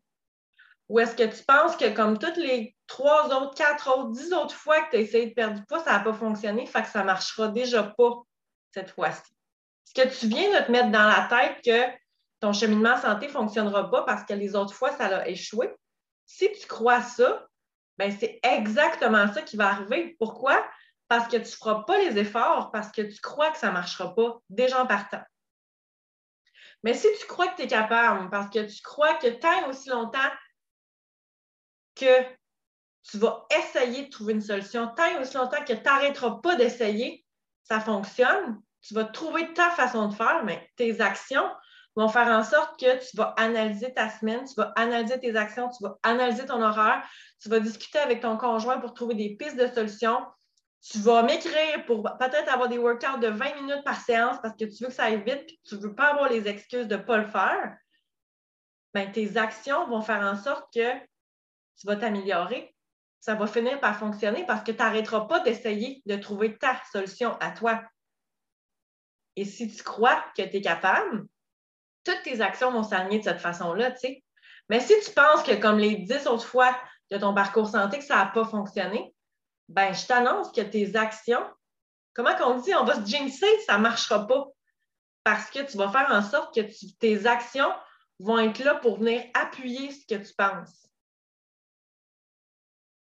Ou 0.89 1.00
est-ce 1.00 1.16
que 1.16 1.24
tu 1.24 1.44
penses 1.45 1.75
que 1.77 1.94
comme 1.95 2.19
toutes 2.19 2.38
les 2.38 2.75
trois 2.86 3.28
autres, 3.36 3.56
quatre 3.56 3.89
autres, 3.89 4.12
dix 4.12 4.33
autres 4.33 4.56
fois 4.56 4.81
que 4.83 4.92
tu 4.92 4.98
as 4.98 5.00
essayé 5.00 5.28
de 5.28 5.33
perdre 5.33 5.60
du 5.60 5.66
poids, 5.66 5.80
ça 5.80 5.94
n'a 5.94 6.00
pas 6.00 6.13
fonctionné, 6.13 6.66
fait 6.66 6.83
que 6.83 6.89
ça 6.89 7.00
ne 7.00 7.06
marchera 7.06 7.48
déjà 7.48 7.83
pas 7.83 8.21
cette 8.71 8.92
fois-ci? 8.92 9.33
Est-ce 9.86 10.04
que 10.04 10.19
tu 10.19 10.28
viens 10.28 10.60
de 10.60 10.66
te 10.66 10.71
mettre 10.71 10.92
dans 10.92 11.07
la 11.07 11.28
tête 11.30 11.63
que 11.63 11.98
ton 12.39 12.54
cheminement 12.54 12.98
santé 12.98 13.28
ne 13.28 13.31
fonctionnera 13.31 13.89
pas 13.89 14.04
parce 14.04 14.24
que 14.25 14.33
les 14.33 14.56
autres 14.56 14.74
fois, 14.74 14.92
ça 14.92 15.06
a 15.06 15.28
échoué? 15.28 15.74
Si 16.25 16.51
tu 16.51 16.68
crois 16.68 17.01
ça, 17.01 17.48
ben 17.98 18.16
c'est 18.18 18.39
exactement 18.44 19.31
ça 19.31 19.42
qui 19.42 19.57
va 19.57 19.69
arriver. 19.69 20.16
Pourquoi? 20.19 20.66
parce 21.07 21.27
que 21.27 21.38
tu 21.38 21.44
ne 21.44 21.57
feras 21.57 21.83
pas 21.83 21.98
les 22.00 22.18
efforts, 22.18 22.72
parce 22.72 22.92
que 22.92 23.01
tu 23.01 23.19
crois 23.22 23.51
que 23.51 23.57
ça 23.57 23.68
ne 23.68 23.74
marchera 23.74 24.13
pas 24.16 24.39
déjà 24.50 24.81
en 24.81 24.88
partant. 24.88 25.22
Mais 26.83 26.94
si 26.94 27.07
tu 27.19 27.25
crois 27.27 27.48
que 27.48 27.57
tu 27.57 27.63
es 27.63 27.68
capable, 27.68 28.30
parce 28.30 28.50
que 28.50 28.60
tu 28.60 28.81
crois 28.81 29.16
que 29.16 29.27
tant 29.27 29.69
aussi 29.69 29.89
longtemps 29.89 30.31
que 31.95 32.24
tu 33.04 33.18
vas 33.18 33.45
essayer 33.51 34.06
de 34.06 34.10
trouver 34.10 34.33
une 34.33 34.42
solution, 34.42 34.88
tant 34.95 35.19
aussi 35.21 35.36
longtemps 35.36 35.63
que 35.63 35.74
tu 35.74 35.83
n'arrêteras 35.83 36.39
pas 36.42 36.56
d'essayer, 36.56 37.25
ça 37.63 37.80
fonctionne, 37.80 38.62
tu 38.81 38.94
vas 38.94 39.06
trouver 39.06 39.54
ta 39.54 39.71
façon 39.71 40.07
de 40.07 40.16
faire, 40.16 40.44
mais 40.44 40.71
tes 40.75 41.01
actions 41.01 41.50
vont 41.95 42.09
faire 42.09 42.27
en 42.27 42.44
sorte 42.44 42.80
que 42.80 43.09
tu 43.09 43.15
vas 43.15 43.33
analyser 43.38 43.94
ta 43.94 44.09
semaine, 44.09 44.45
tu 44.45 44.56
vas 44.56 44.74
analyser 44.75 45.19
tes 45.19 45.36
actions, 45.36 45.69
tu 45.69 45.83
vas 45.83 45.97
analyser 46.03 46.45
ton 46.45 46.62
horaire, 46.62 47.07
tu 47.39 47.50
vas 47.50 47.59
discuter 47.59 48.00
avec 48.00 48.21
ton 48.21 48.38
conjoint 48.38 48.80
pour 48.80 48.94
trouver 48.94 49.16
des 49.16 49.35
pistes 49.35 49.57
de 49.57 49.68
solutions, 49.68 50.25
tu 50.81 50.99
vas 50.99 51.23
m'écrire 51.23 51.85
pour 51.85 52.04
peut-être 52.04 52.52
avoir 52.52 52.69
des 52.69 52.78
workouts 52.78 53.19
de 53.19 53.28
20 53.28 53.61
minutes 53.61 53.83
par 53.83 53.99
séance 53.99 54.37
parce 54.42 54.56
que 54.56 54.66
tu 54.66 54.83
veux 54.83 54.90
que 54.90 54.95
ça 54.95 55.06
aille 55.06 55.23
vite 55.23 55.49
et 55.49 55.59
tu 55.66 55.75
ne 55.75 55.80
veux 55.80 55.95
pas 55.95 56.11
avoir 56.11 56.30
les 56.30 56.47
excuses 56.47 56.87
de 56.87 56.95
ne 56.95 57.02
pas 57.02 57.18
le 57.18 57.28
faire, 57.28 57.78
bien, 58.94 59.11
tes 59.11 59.37
actions 59.37 59.87
vont 59.87 60.02
faire 60.02 60.21
en 60.21 60.35
sorte 60.35 60.71
que 60.73 60.94
tu 61.78 61.87
vas 61.87 61.95
t'améliorer. 61.95 62.75
Ça 63.19 63.35
va 63.35 63.47
finir 63.47 63.80
par 63.80 63.97
fonctionner 63.97 64.45
parce 64.45 64.64
que 64.64 64.71
tu 64.71 64.78
n'arrêteras 64.78 65.21
pas 65.21 65.40
d'essayer 65.40 66.04
de 66.06 66.16
trouver 66.16 66.57
ta 66.57 66.80
solution 66.92 67.35
à 67.40 67.52
toi. 67.52 67.83
Et 69.35 69.45
si 69.45 69.73
tu 69.73 69.83
crois 69.83 70.23
que 70.37 70.44
tu 70.44 70.57
es 70.57 70.61
capable, 70.61 71.28
toutes 72.06 72.24
tes 72.24 72.42
actions 72.42 72.71
vont 72.71 72.83
s'aligner 72.83 73.19
de 73.19 73.24
cette 73.24 73.42
façon-là, 73.42 73.92
tu 73.92 74.00
sais. 74.00 74.24
Mais 74.69 74.80
si 74.80 74.94
tu 75.02 75.12
penses 75.12 75.44
que 75.44 75.56
comme 75.56 75.78
les 75.78 75.95
dix 75.95 76.26
autres 76.28 76.45
fois 76.45 76.76
de 77.12 77.18
ton 77.18 77.33
parcours 77.33 77.68
santé, 77.68 78.00
que 78.00 78.04
ça 78.04 78.16
n'a 78.16 78.28
pas 78.28 78.45
fonctionné, 78.45 79.14
ben, 79.69 79.94
je 79.94 80.06
t'annonce 80.06 80.52
que 80.52 80.62
tes 80.62 80.95
actions, 80.95 81.45
comment 82.14 82.35
qu'on 82.35 82.59
dit, 82.59 82.74
on 82.76 82.85
va 82.85 82.95
se 82.95 83.06
jinxer, 83.09 83.59
ça 83.62 83.78
ne 83.78 83.83
marchera 83.83 84.26
pas. 84.28 84.47
Parce 85.24 85.50
que 85.50 85.59
tu 85.59 85.78
vas 85.78 85.92
faire 85.92 86.07
en 86.12 86.21
sorte 86.21 86.54
que 86.54 86.62
tes 87.00 87.26
actions 87.26 87.71
vont 88.19 88.40
être 88.40 88.59
là 88.64 88.76
pour 88.76 89.00
venir 89.00 89.24
appuyer 89.33 89.92
ce 89.92 90.06
que 90.06 90.21
tu 90.21 90.33
penses. 90.35 90.88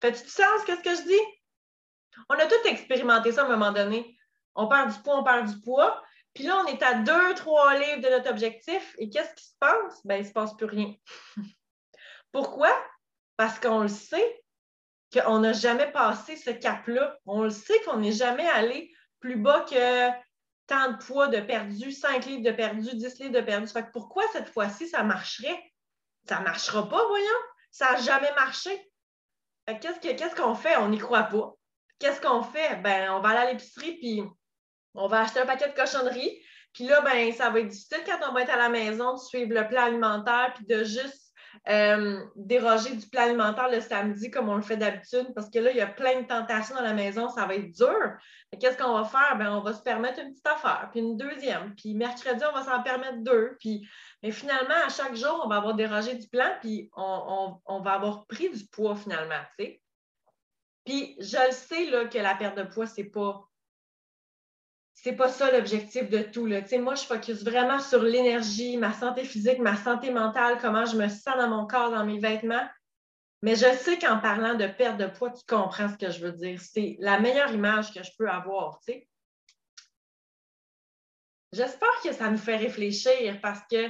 Fais-tu 0.02 0.24
du 0.24 0.30
sens, 0.30 0.64
qu'est-ce 0.66 0.84
que 0.84 0.96
je 0.96 1.08
dis? 1.08 2.24
On 2.30 2.36
a 2.36 2.46
tout 2.46 2.68
expérimenté 2.68 3.32
ça 3.32 3.44
à 3.44 3.46
un 3.46 3.50
moment 3.50 3.72
donné. 3.72 4.18
On 4.56 4.68
perd 4.68 4.92
du 4.92 5.00
poids, 5.02 5.20
on 5.20 5.24
perd 5.24 5.48
du 5.48 5.60
poids. 5.62 6.02
Puis 6.38 6.46
là, 6.46 6.64
on 6.64 6.68
est 6.68 6.84
à 6.84 6.94
deux, 6.94 7.34
trois 7.34 7.76
livres 7.80 8.00
de 8.00 8.10
notre 8.10 8.30
objectif. 8.30 8.94
Et 9.00 9.10
qu'est-ce 9.10 9.34
qui 9.34 9.44
se 9.44 9.56
passe? 9.60 10.06
Ben, 10.06 10.18
il 10.18 10.22
ne 10.22 10.28
se 10.28 10.32
passe 10.32 10.56
plus 10.56 10.68
rien. 10.68 10.94
Pourquoi? 12.32 12.70
Parce 13.38 13.60
qu'on 13.60 13.82
le 13.82 13.88
sait, 13.88 14.44
qu'on 15.12 15.40
n'a 15.40 15.54
jamais 15.54 15.92
passé 15.92 16.36
ce 16.36 16.52
cap-là. 16.52 17.18
On 17.26 17.42
le 17.42 17.50
sait 17.50 17.82
qu'on 17.86 17.98
n'est 17.98 18.12
jamais 18.12 18.48
allé 18.50 18.94
plus 19.20 19.38
bas 19.38 19.62
que 19.62 20.10
tant 20.68 20.92
de 20.92 20.98
poids 21.04 21.28
de 21.28 21.40
perdu, 21.40 21.92
5 21.92 22.28
livres 22.28 22.44
de 22.44 22.52
perdu, 22.52 22.96
10 22.96 23.18
livres 23.18 23.34
de 23.34 23.42
perdu. 23.42 23.66
Fait 23.66 23.92
pourquoi 23.92 24.24
cette 24.32 24.50
fois-ci, 24.50 24.88
ça 24.88 25.02
marcherait? 25.02 25.74
Ça 26.30 26.38
ne 26.38 26.44
marchera 26.44 26.88
pas, 26.88 27.04
voyons. 27.08 27.26
Ça 27.72 27.94
n'a 27.94 27.98
jamais 27.98 28.32
marché. 28.36 28.92
Qu'est-ce 29.66 30.36
qu'on 30.36 30.54
fait? 30.54 30.78
On 30.78 30.90
n'y 30.90 31.00
croit 31.00 31.24
pas. 31.24 31.56
Qu'est-ce 31.98 32.22
qu'on 32.22 32.44
fait? 32.44 32.76
Ben, 32.84 33.10
on 33.14 33.22
va 33.22 33.30
aller 33.30 33.40
à 33.40 33.52
l'épicerie, 33.54 33.98
puis 33.98 34.22
on 34.98 35.08
va 35.08 35.22
acheter 35.22 35.40
un 35.40 35.46
paquet 35.46 35.70
de 35.70 35.74
cochonneries. 35.74 36.42
Puis 36.74 36.86
là, 36.86 37.02
ben, 37.02 37.32
ça 37.34 37.50
va 37.50 37.60
être 37.60 37.70
difficile 37.70 38.04
quand 38.06 38.30
on 38.30 38.34
va 38.34 38.42
être 38.42 38.54
à 38.54 38.58
la 38.58 38.70
maison 38.70 39.14
de 39.14 39.20
suivre 39.20 39.54
le 39.54 39.68
plan 39.68 39.86
alimentaire, 39.86 40.54
puis 40.56 40.66
de 40.66 40.84
juste 40.84 41.28
euh, 41.70 42.24
déroger 42.36 42.96
du 42.96 43.08
plan 43.08 43.24
alimentaire 43.24 43.70
le 43.70 43.82
samedi 43.82 44.30
comme 44.32 44.48
on 44.48 44.56
le 44.56 44.62
fait 44.62 44.78
d'habitude 44.78 45.34
parce 45.36 45.50
que 45.50 45.60
là, 45.60 45.72
il 45.72 45.78
y 45.78 45.82
a 45.82 45.88
plein 45.88 46.22
de 46.22 46.28
tentations 46.28 46.76
dans 46.76 46.82
la 46.82 46.94
maison, 46.94 47.30
ça 47.30 47.46
va 47.46 47.56
être 47.56 47.72
dur. 47.72 48.14
Qu'est-ce 48.60 48.78
qu'on 48.78 48.94
va 48.94 49.04
faire? 49.04 49.38
Ben, 49.38 49.52
on 49.52 49.62
va 49.62 49.74
se 49.74 49.82
permettre 49.82 50.20
une 50.20 50.32
petite 50.32 50.48
affaire, 50.48 50.90
puis 50.92 51.02
une 51.02 51.18
deuxième, 51.18 51.76
puis 51.76 51.94
mercredi, 51.94 52.44
on 52.50 52.56
va 52.56 52.64
s'en 52.64 52.84
permettre 52.84 53.18
deux. 53.18 53.58
Puis, 53.60 53.88
mais 54.24 54.32
finalement, 54.32 54.76
à 54.86 54.90
chaque 54.90 55.16
jour, 55.16 55.42
on 55.44 55.50
va 55.50 55.58
avoir 55.58 55.74
dérogé 55.74 56.16
du 56.16 56.28
plan, 56.28 56.50
puis 56.62 56.90
on, 56.96 57.82
va 57.84 57.92
avoir 57.92 58.26
pris 58.28 58.50
du 58.50 58.66
poids 58.68 58.96
finalement. 58.96 59.42
Puis 60.86 61.18
je 61.20 61.48
le 61.48 61.52
sais 61.52 61.86
là, 61.90 62.06
que 62.06 62.18
la 62.18 62.36
perte 62.36 62.58
de 62.58 62.64
poids, 62.64 62.88
c'est 62.88 63.04
pas 63.04 63.44
c'est 65.00 65.14
pas 65.14 65.30
ça 65.30 65.52
l'objectif 65.52 66.10
de 66.10 66.24
tout. 66.24 66.48
Là. 66.48 66.62
Moi, 66.80 66.96
je 66.96 67.04
focus 67.04 67.44
vraiment 67.44 67.80
sur 67.80 68.02
l'énergie, 68.02 68.78
ma 68.78 68.94
santé 68.94 69.24
physique, 69.24 69.60
ma 69.60 69.78
santé 69.78 70.10
mentale, 70.10 70.58
comment 70.60 70.86
je 70.86 70.98
me 70.98 71.08
sens 71.08 71.38
dans 71.38 71.48
mon 71.48 71.68
corps, 71.68 71.92
dans 71.92 72.04
mes 72.04 72.18
vêtements. 72.18 72.68
Mais 73.44 73.56
je 73.56 73.72
sais 73.76 74.00
qu'en 74.00 74.18
parlant 74.18 74.56
de 74.56 74.66
perte 74.66 74.98
de 74.98 75.06
poids, 75.06 75.30
tu 75.30 75.46
comprends 75.48 75.88
ce 75.88 75.98
que 75.98 76.10
je 76.10 76.20
veux 76.20 76.32
dire. 76.32 76.60
C'est 76.60 76.98
la 77.00 77.20
meilleure 77.20 77.52
image 77.52 77.94
que 77.94 78.02
je 78.02 78.10
peux 78.18 78.28
avoir. 78.28 78.80
J'espère 81.54 82.02
que 82.04 82.12
ça 82.12 82.32
nous 82.32 82.40
fait 82.40 82.58
réfléchir 82.58 83.40
parce 83.40 83.62
que 83.70 83.88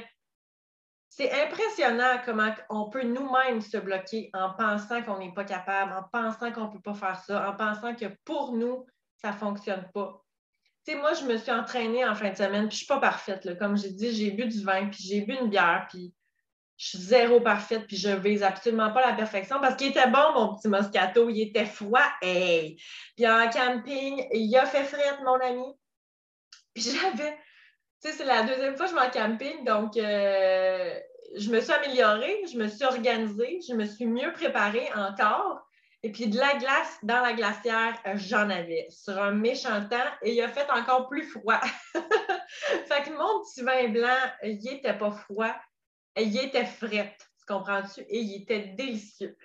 c'est 1.08 1.32
impressionnant 1.42 2.22
comment 2.26 2.54
on 2.70 2.90
peut 2.90 3.04
nous-mêmes 3.04 3.62
se 3.62 3.78
bloquer 3.78 4.30
en 4.34 4.52
pensant 4.52 5.02
qu'on 5.04 5.20
n'est 5.20 5.34
pas 5.34 5.46
capable, 5.46 5.94
en 5.94 6.04
pensant 6.04 6.52
qu'on 6.52 6.66
ne 6.66 6.74
peut 6.74 6.82
pas 6.82 6.94
faire 6.96 7.24
ça, 7.24 7.50
en 7.50 7.56
pensant 7.56 7.96
que 7.96 8.08
pour 8.26 8.52
nous, 8.52 8.86
ça 9.16 9.32
ne 9.32 9.38
fonctionne 9.38 9.90
pas 9.94 10.22
moi, 10.96 11.14
je 11.14 11.26
me 11.26 11.38
suis 11.38 11.52
entraînée 11.52 12.06
en 12.06 12.16
fin 12.16 12.30
de 12.30 12.36
semaine, 12.36 12.68
puis 12.68 12.78
je 12.78 12.84
ne 12.84 12.86
suis 12.86 12.86
pas 12.86 13.00
parfaite. 13.00 13.58
Comme 13.60 13.78
j'ai 13.78 13.92
dit, 13.92 14.16
j'ai 14.16 14.32
bu 14.32 14.46
du 14.46 14.64
vin, 14.64 14.88
puis 14.88 15.04
j'ai 15.04 15.22
bu 15.22 15.34
une 15.34 15.50
bière, 15.50 15.88
puis 15.90 16.14
je 16.78 16.90
suis 16.90 16.98
zéro 17.00 17.42
parfaite, 17.42 17.88
puis 17.88 17.98
je 17.98 18.10
vise 18.10 18.44
absolument 18.44 18.92
pas 18.92 19.06
la 19.06 19.14
perfection 19.14 19.60
parce 19.60 19.76
qu'il 19.76 19.88
était 19.88 20.08
bon, 20.08 20.34
mon 20.36 20.56
petit 20.56 20.68
Moscato, 20.68 21.28
il 21.30 21.42
était 21.42 21.66
froid. 21.66 22.06
Hey! 22.22 22.80
Puis 23.16 23.28
en 23.28 23.50
camping, 23.50 24.28
il 24.32 24.56
a 24.56 24.66
fait 24.66 24.84
frette, 24.84 25.20
mon 25.26 25.40
ami. 25.40 25.74
Puis 26.76 26.84
j'avais, 26.84 27.36
tu 28.02 28.10
sais, 28.10 28.12
c'est 28.12 28.26
la 28.26 28.44
deuxième 28.44 28.78
fois 28.78 28.86
que 28.86 28.92
je 28.92 28.96
vais 28.96 29.08
en 29.08 29.10
camping, 29.10 29.66
donc 29.66 29.98
euh, 29.98 31.00
je 31.36 31.50
me 31.50 31.60
suis 31.60 31.74
améliorée, 31.74 32.44
je 32.52 32.58
me 32.58 32.68
suis 32.68 32.86
organisée, 32.86 33.60
je 33.68 33.74
me 33.74 33.86
suis 33.86 34.06
mieux 34.06 34.32
préparée 34.34 34.88
encore. 34.96 35.67
Et 36.04 36.12
puis 36.12 36.28
de 36.28 36.38
la 36.38 36.56
glace 36.58 36.98
dans 37.04 37.22
la 37.22 37.34
glacière, 37.34 38.00
euh, 38.06 38.14
j'en 38.16 38.50
avais 38.50 38.88
sur 38.90 39.20
un 39.22 39.32
méchant 39.32 39.88
temps 39.90 39.98
et 40.22 40.34
il 40.34 40.42
a 40.42 40.48
fait 40.48 40.70
encore 40.70 41.10
plus 41.10 41.24
froid. 41.24 41.60
fait 41.94 43.04
que 43.04 43.18
mon 43.18 43.44
petit 43.44 43.64
vin 43.64 43.90
blanc, 43.90 44.32
il 44.44 44.68
était 44.72 44.98
pas 44.98 45.12
froid, 45.12 45.56
il 46.16 46.38
était 46.38 46.66
frais, 46.66 47.16
tu 47.20 47.46
comprends-tu? 47.48 48.02
Et 48.02 48.20
il 48.20 48.42
était 48.42 48.74
délicieux. 48.78 49.36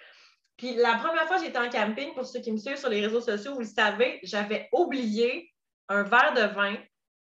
Puis 0.56 0.74
la 0.74 0.96
première 0.96 1.26
fois 1.26 1.38
que 1.38 1.44
j'étais 1.44 1.58
en 1.58 1.70
camping, 1.70 2.14
pour 2.14 2.26
ceux 2.26 2.40
qui 2.40 2.52
me 2.52 2.58
suivent 2.58 2.76
sur 2.76 2.90
les 2.90 3.00
réseaux 3.00 3.20
sociaux, 3.20 3.54
vous 3.54 3.60
le 3.60 3.66
savez, 3.66 4.20
j'avais 4.22 4.68
oublié 4.72 5.50
un 5.88 6.02
verre 6.02 6.34
de 6.34 6.54
vin 6.54 6.76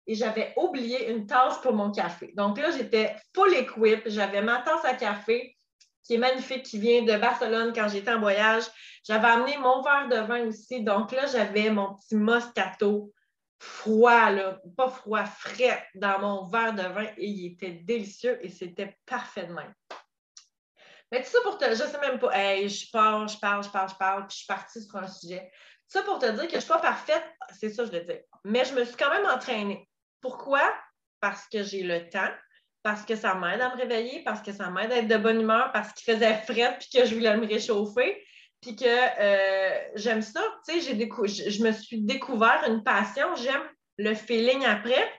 et 0.08 0.15
j'avais 0.15 0.53
oublié 0.58 1.10
une 1.10 1.25
tasse 1.25 1.60
pour 1.60 1.74
mon 1.74 1.91
café. 1.91 2.34
Donc 2.36 2.58
là, 2.58 2.72
j'étais 2.72 3.15
full 3.34 3.53
equip, 3.53 4.01
j'avais 4.08 4.41
ma 4.41 4.62
tasse 4.62 4.84
à 4.84 4.96
café, 4.96 5.55
qui 6.03 6.15
est 6.15 6.17
magnifique, 6.17 6.63
qui 6.63 6.79
vient 6.79 7.03
de 7.03 7.17
Barcelone 7.17 7.72
quand 7.74 7.88
j'étais 7.88 8.12
en 8.12 8.19
voyage. 8.19 8.63
J'avais 9.03 9.27
amené 9.27 9.57
mon 9.57 9.81
verre 9.81 10.07
de 10.10 10.27
vin 10.27 10.48
aussi. 10.48 10.83
Donc 10.83 11.12
là, 11.12 11.25
j'avais 11.27 11.69
mon 11.69 11.95
petit 11.95 12.15
Moscato 12.15 13.13
froid, 13.60 14.29
pas 14.75 14.89
froid, 14.89 15.24
frais 15.24 15.88
dans 15.95 16.19
mon 16.19 16.43
verre 16.43 16.74
de 16.74 16.83
vin 16.83 17.07
et 17.17 17.27
il 17.27 17.53
était 17.53 17.72
délicieux 17.72 18.38
et 18.41 18.50
c'était 18.50 18.98
parfait 19.05 19.45
de 19.45 19.53
même. 19.53 19.74
Mais 21.12 21.22
tout 21.22 21.29
ça 21.29 21.39
pour 21.43 21.57
te. 21.57 21.69
Je 21.69 21.75
sais 21.75 22.00
même 22.00 22.19
pas. 22.19 22.31
Hey, 22.33 22.67
je 22.67 22.89
parle, 22.91 23.29
je 23.29 23.38
parle, 23.38 23.63
je 23.63 23.69
parle, 23.69 23.89
je 23.89 23.95
parle, 23.95 24.27
puis 24.27 24.31
je 24.31 24.38
suis 24.38 24.48
partie 24.48 24.81
sur 24.81 24.95
un 24.98 25.07
sujet. 25.07 25.51
Tout 25.91 26.00
ça 26.00 26.01
pour 26.01 26.17
te 26.17 26.25
dire 26.25 26.45
que 26.45 26.51
je 26.51 26.55
ne 26.55 26.62
suis 26.62 26.69
pas 26.69 26.79
parfaite, 26.79 27.24
c'est 27.51 27.69
ça, 27.69 27.86
je 27.86 27.91
le 27.91 28.01
dis. 28.01 28.19
Mais 28.45 28.65
je 28.65 28.74
me 28.74 28.83
suis 28.83 28.95
quand 28.95 29.12
même 29.12 29.27
entraînée. 29.27 29.88
Pourquoi? 30.22 30.74
Parce 31.19 31.48
que 31.48 31.62
j'ai 31.62 31.83
le 31.83 32.10
temps, 32.10 32.31
parce 32.84 33.06
que 33.06 33.16
ça 33.16 33.34
m'aide 33.36 33.62
à 33.62 33.74
me 33.74 33.78
réveiller, 33.80 34.22
parce 34.24 34.42
que 34.42 34.52
ça 34.52 34.70
m'aide 34.70 34.92
à 34.92 34.98
être 34.98 35.08
de 35.08 35.18
bonne 35.18 35.42
humeur, 35.42 35.72
parce 35.72 35.94
qu'il 35.94 36.13
faisait 36.13 36.36
frais 36.36 36.78
puis 36.78 36.90
que 36.94 37.06
je 37.06 37.16
voulais 37.16 37.36
me 37.38 37.48
réchauffer, 37.48 38.24
puis 38.62 38.75
que 38.75 38.86
euh, 38.86 39.80
j'aime 39.96 40.22
ça. 40.22 40.42
Tu 40.68 40.82
sais, 40.82 40.94
je, 40.94 41.50
je 41.50 41.63
me 41.63 41.72
suis 41.72 42.02
découvert 42.02 42.63
une 42.68 42.84
passion, 42.84 43.36
j'aime 43.36 43.63
le 43.98 44.13
feeling 44.13 44.66
après. 44.66 45.12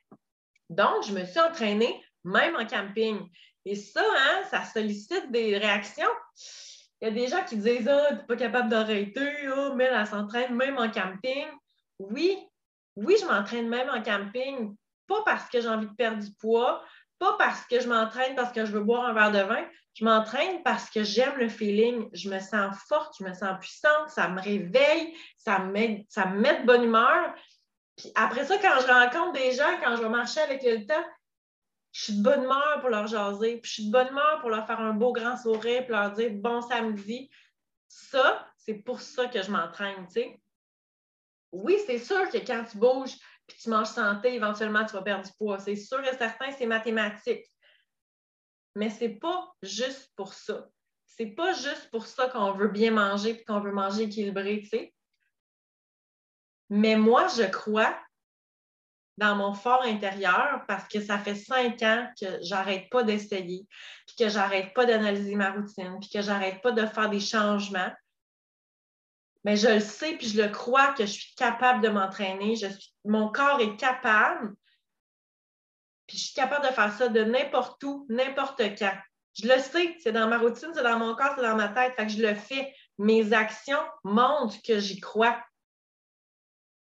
Donc, 0.68 1.06
je 1.06 1.12
me 1.12 1.24
suis 1.24 1.40
entraînée 1.40 2.00
même 2.24 2.56
en 2.56 2.66
camping. 2.66 3.20
Et 3.64 3.74
ça, 3.76 4.02
hein, 4.02 4.42
ça 4.50 4.64
sollicite 4.64 5.30
des 5.30 5.56
réactions. 5.56 6.08
Il 7.00 7.08
y 7.08 7.10
a 7.10 7.10
des 7.10 7.28
gens 7.28 7.44
qui 7.44 7.56
disent 7.56 7.88
Ah, 7.88 8.08
tu 8.08 8.14
n'es 8.14 8.26
pas 8.26 8.36
capable 8.36 8.68
d'arrêter, 8.68 9.48
oh, 9.56 9.72
mais 9.74 9.84
elle 9.84 10.06
s'entraîne 10.06 10.54
même 10.54 10.78
en 10.78 10.90
camping. 10.90 11.46
Oui, 11.98 12.38
oui, 12.96 13.16
je 13.20 13.26
m'entraîne 13.26 13.68
même 13.68 13.88
en 13.88 14.02
camping, 14.02 14.74
pas 15.06 15.22
parce 15.24 15.48
que 15.48 15.60
j'ai 15.60 15.68
envie 15.68 15.86
de 15.86 15.94
perdre 15.94 16.22
du 16.22 16.32
poids, 16.34 16.82
pas 17.18 17.36
parce 17.38 17.64
que 17.66 17.80
je 17.80 17.88
m'entraîne 17.88 18.34
parce 18.34 18.52
que 18.52 18.64
je 18.64 18.72
veux 18.72 18.82
boire 18.82 19.06
un 19.06 19.12
verre 19.12 19.32
de 19.32 19.48
vin, 19.48 19.64
je 19.94 20.04
m'entraîne 20.04 20.62
parce 20.62 20.90
que 20.90 21.04
j'aime 21.04 21.38
le 21.38 21.48
feeling, 21.48 22.08
je 22.12 22.28
me 22.28 22.40
sens 22.40 22.76
forte, 22.88 23.14
je 23.18 23.24
me 23.24 23.32
sens 23.32 23.58
puissante, 23.60 24.10
ça 24.10 24.28
me 24.28 24.40
réveille, 24.40 25.16
ça 25.36 25.60
me 25.60 25.70
met, 25.72 26.06
de 26.10 26.66
bonne 26.66 26.84
humeur. 26.84 27.34
Puis 27.96 28.10
après 28.16 28.44
ça, 28.44 28.58
quand 28.58 28.80
je 28.80 28.86
rencontre 28.86 29.32
des 29.32 29.52
gens, 29.52 29.78
quand 29.82 29.96
je 29.96 30.02
vais 30.02 30.08
marcher 30.08 30.40
avec 30.40 30.62
le 30.64 30.84
temps, 30.84 31.04
je 31.92 32.02
suis 32.02 32.18
de 32.18 32.22
bonne 32.24 32.42
humeur 32.42 32.80
pour 32.80 32.88
leur 32.88 33.06
jaser, 33.06 33.58
puis 33.58 33.68
je 33.68 33.74
suis 33.74 33.86
de 33.86 33.92
bonne 33.92 34.08
humeur 34.08 34.40
pour 34.40 34.50
leur 34.50 34.66
faire 34.66 34.80
un 34.80 34.94
beau 34.94 35.12
grand 35.12 35.36
sourire, 35.36 35.84
puis 35.84 35.92
leur 35.92 36.10
dire 36.10 36.30
bon 36.32 36.60
samedi. 36.60 37.30
Ça, 37.86 38.44
c'est 38.56 38.74
pour 38.74 39.00
ça 39.00 39.26
que 39.26 39.40
je 39.40 39.50
m'entraîne, 39.50 40.06
tu 40.08 40.14
sais. 40.14 40.40
Oui, 41.52 41.78
c'est 41.86 42.00
sûr 42.00 42.28
que 42.30 42.38
quand 42.38 42.64
tu 42.64 42.78
bouges, 42.78 43.16
puis 43.46 43.58
tu 43.58 43.70
manges 43.70 43.88
santé, 43.88 44.34
éventuellement, 44.34 44.84
tu 44.84 44.92
vas 44.92 45.02
perdre 45.02 45.24
du 45.24 45.32
poids. 45.38 45.58
C'est 45.58 45.76
sûr 45.76 46.00
et 46.00 46.16
certain, 46.16 46.50
c'est 46.52 46.66
mathématique. 46.66 47.44
Mais 48.74 48.90
ce 48.90 49.04
n'est 49.04 49.16
pas 49.16 49.52
juste 49.62 50.12
pour 50.16 50.32
ça. 50.32 50.68
C'est 51.06 51.26
pas 51.26 51.52
juste 51.52 51.90
pour 51.90 52.06
ça 52.06 52.28
qu'on 52.28 52.52
veut 52.52 52.68
bien 52.68 52.90
manger 52.90 53.30
et 53.30 53.44
qu'on 53.44 53.60
veut 53.60 53.72
manger 53.72 54.04
équilibré, 54.04 54.62
tu 54.62 54.68
sais. 54.68 54.94
Mais 56.70 56.96
moi, 56.96 57.28
je 57.28 57.44
crois 57.44 57.96
dans 59.16 59.36
mon 59.36 59.54
fort 59.54 59.82
intérieur 59.82 60.64
parce 60.66 60.88
que 60.88 61.00
ça 61.00 61.18
fait 61.18 61.36
cinq 61.36 61.82
ans 61.82 62.10
que 62.20 62.26
j'arrête 62.42 62.90
pas 62.90 63.04
d'essayer, 63.04 63.66
puis 64.06 64.16
que 64.18 64.28
j'arrête 64.28 64.74
pas 64.74 64.86
d'analyser 64.86 65.36
ma 65.36 65.52
routine, 65.52 65.98
puis 66.00 66.10
que 66.10 66.20
j'arrête 66.20 66.60
pas 66.62 66.72
de 66.72 66.84
faire 66.86 67.10
des 67.10 67.20
changements 67.20 67.92
mais 69.44 69.56
je 69.56 69.68
le 69.68 69.80
sais 69.80 70.16
puis 70.16 70.28
je 70.28 70.42
le 70.42 70.48
crois 70.48 70.92
que 70.94 71.04
je 71.04 71.12
suis 71.12 71.34
capable 71.34 71.82
de 71.82 71.88
m'entraîner. 71.88 72.54
mon 73.04 73.30
corps 73.30 73.60
est 73.60 73.76
capable. 73.76 74.54
Puis 76.06 76.18
je 76.18 76.24
suis 76.24 76.34
capable 76.34 76.66
de 76.66 76.72
faire 76.72 76.92
ça 76.92 77.08
de 77.08 77.24
n'importe 77.24 77.82
où, 77.84 78.06
n'importe 78.08 78.60
quand. 78.78 78.96
Je 79.38 79.48
le 79.48 79.58
sais, 79.58 79.96
c'est 80.00 80.12
dans 80.12 80.28
ma 80.28 80.38
routine, 80.38 80.70
c'est 80.74 80.82
dans 80.82 80.98
mon 80.98 81.14
corps, 81.14 81.34
c'est 81.36 81.42
dans 81.42 81.56
ma 81.56 81.68
tête. 81.68 81.94
Fait 81.96 82.06
que 82.06 82.12
je 82.12 82.22
le 82.22 82.34
fais. 82.34 82.74
Mes 82.98 83.32
actions 83.32 83.82
montrent 84.04 84.62
que 84.62 84.78
j'y 84.78 85.00
crois. 85.00 85.42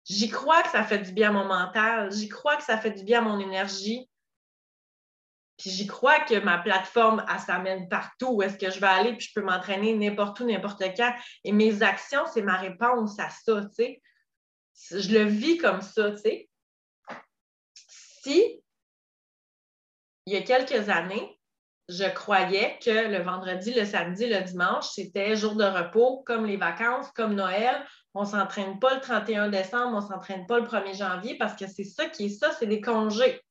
J'y 0.05 0.29
crois 0.29 0.61
que 0.63 0.69
ça 0.69 0.83
fait 0.83 0.99
du 0.99 1.11
bien 1.13 1.29
à 1.29 1.31
mon 1.31 1.45
mental. 1.45 2.11
J'y 2.11 2.29
crois 2.29 2.57
que 2.57 2.63
ça 2.63 2.77
fait 2.77 2.91
du 2.91 3.03
bien 3.03 3.19
à 3.19 3.21
mon 3.21 3.39
énergie. 3.39 4.07
Puis 5.57 5.69
j'y 5.69 5.87
crois 5.87 6.19
que 6.21 6.39
ma 6.39 6.57
plateforme, 6.57 7.23
elle 7.31 7.39
s'amène 7.39 7.87
partout 7.87 8.29
où 8.29 8.41
est-ce 8.41 8.57
que 8.57 8.71
je 8.71 8.79
vais 8.79 8.87
aller, 8.87 9.13
puis 9.13 9.27
je 9.27 9.33
peux 9.39 9.45
m'entraîner 9.45 9.93
n'importe 9.93 10.39
où, 10.39 10.45
n'importe 10.45 10.83
quand. 10.97 11.13
Et 11.43 11.51
mes 11.51 11.83
actions, 11.83 12.23
c'est 12.33 12.41
ma 12.41 12.57
réponse 12.57 13.19
à 13.19 13.29
ça, 13.29 13.61
tu 13.65 13.73
sais. 13.73 14.01
Je 14.91 15.17
le 15.17 15.23
vis 15.25 15.57
comme 15.57 15.81
ça, 15.81 16.11
tu 16.11 16.17
sais. 16.17 16.49
Si, 17.75 18.63
il 20.25 20.33
y 20.33 20.37
a 20.37 20.41
quelques 20.41 20.89
années, 20.89 21.39
je 21.89 22.05
croyais 22.05 22.79
que 22.83 23.09
le 23.09 23.21
vendredi, 23.21 23.73
le 23.73 23.85
samedi, 23.85 24.27
le 24.27 24.41
dimanche, 24.41 24.87
c'était 24.87 25.35
jour 25.35 25.55
de 25.55 25.65
repos, 25.65 26.23
comme 26.25 26.45
les 26.45 26.57
vacances, 26.57 27.11
comme 27.11 27.35
Noël. 27.35 27.85
On 28.13 28.21
ne 28.21 28.27
s'entraîne 28.27 28.79
pas 28.79 28.95
le 28.95 29.01
31 29.01 29.49
décembre, 29.49 29.97
on 29.97 30.01
ne 30.01 30.07
s'entraîne 30.07 30.47
pas 30.47 30.59
le 30.59 30.65
1er 30.65 30.97
janvier 30.97 31.37
parce 31.37 31.55
que 31.55 31.67
c'est 31.67 31.83
ça 31.83 32.05
qui 32.07 32.25
est 32.25 32.29
ça, 32.29 32.51
c'est 32.51 32.67
des 32.67 32.79
congés. 32.79 33.41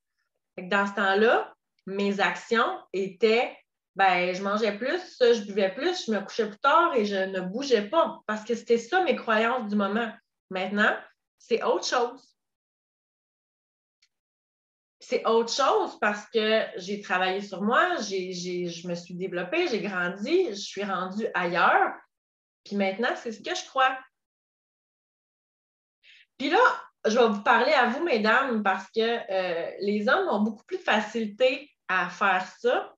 Dans 0.56 0.86
ce 0.86 0.94
temps-là, 0.94 1.52
mes 1.86 2.20
actions 2.20 2.80
étaient 2.92 3.56
ben, 3.94 4.34
je 4.34 4.42
mangeais 4.42 4.76
plus, 4.78 5.18
je 5.20 5.44
buvais 5.44 5.74
plus, 5.74 6.06
je 6.06 6.12
me 6.12 6.20
couchais 6.20 6.48
plus 6.48 6.58
tard 6.58 6.94
et 6.94 7.04
je 7.04 7.16
ne 7.16 7.40
bougeais 7.40 7.88
pas 7.90 8.20
parce 8.26 8.44
que 8.44 8.54
c'était 8.54 8.78
ça 8.78 9.02
mes 9.02 9.16
croyances 9.16 9.68
du 9.68 9.76
moment. 9.76 10.10
Maintenant, 10.50 10.96
c'est 11.38 11.62
autre 11.62 11.86
chose. 11.86 12.36
C'est 14.98 15.26
autre 15.26 15.52
chose 15.52 15.98
parce 16.00 16.26
que 16.30 16.62
j'ai 16.76 17.02
travaillé 17.02 17.42
sur 17.42 17.60
moi, 17.60 17.96
je 17.96 18.88
me 18.88 18.94
suis 18.94 19.14
développée, 19.14 19.68
j'ai 19.68 19.82
grandi, 19.82 20.46
je 20.50 20.54
suis 20.54 20.84
rendue 20.84 21.26
ailleurs. 21.34 21.92
Puis 22.64 22.76
maintenant, 22.76 23.14
c'est 23.16 23.32
ce 23.32 23.42
que 23.42 23.54
je 23.54 23.66
crois. 23.66 23.98
Puis 26.38 26.48
là, 26.48 26.60
je 27.04 27.18
vais 27.18 27.28
vous 27.28 27.42
parler 27.42 27.72
à 27.72 27.88
vous, 27.88 28.04
mesdames, 28.04 28.62
parce 28.62 28.88
que 28.92 29.00
euh, 29.00 29.70
les 29.80 30.08
hommes 30.08 30.28
ont 30.28 30.40
beaucoup 30.40 30.64
plus 30.64 30.78
de 30.78 30.82
facilité 30.82 31.71
à 31.88 32.08
faire 32.08 32.46
ça. 32.58 32.94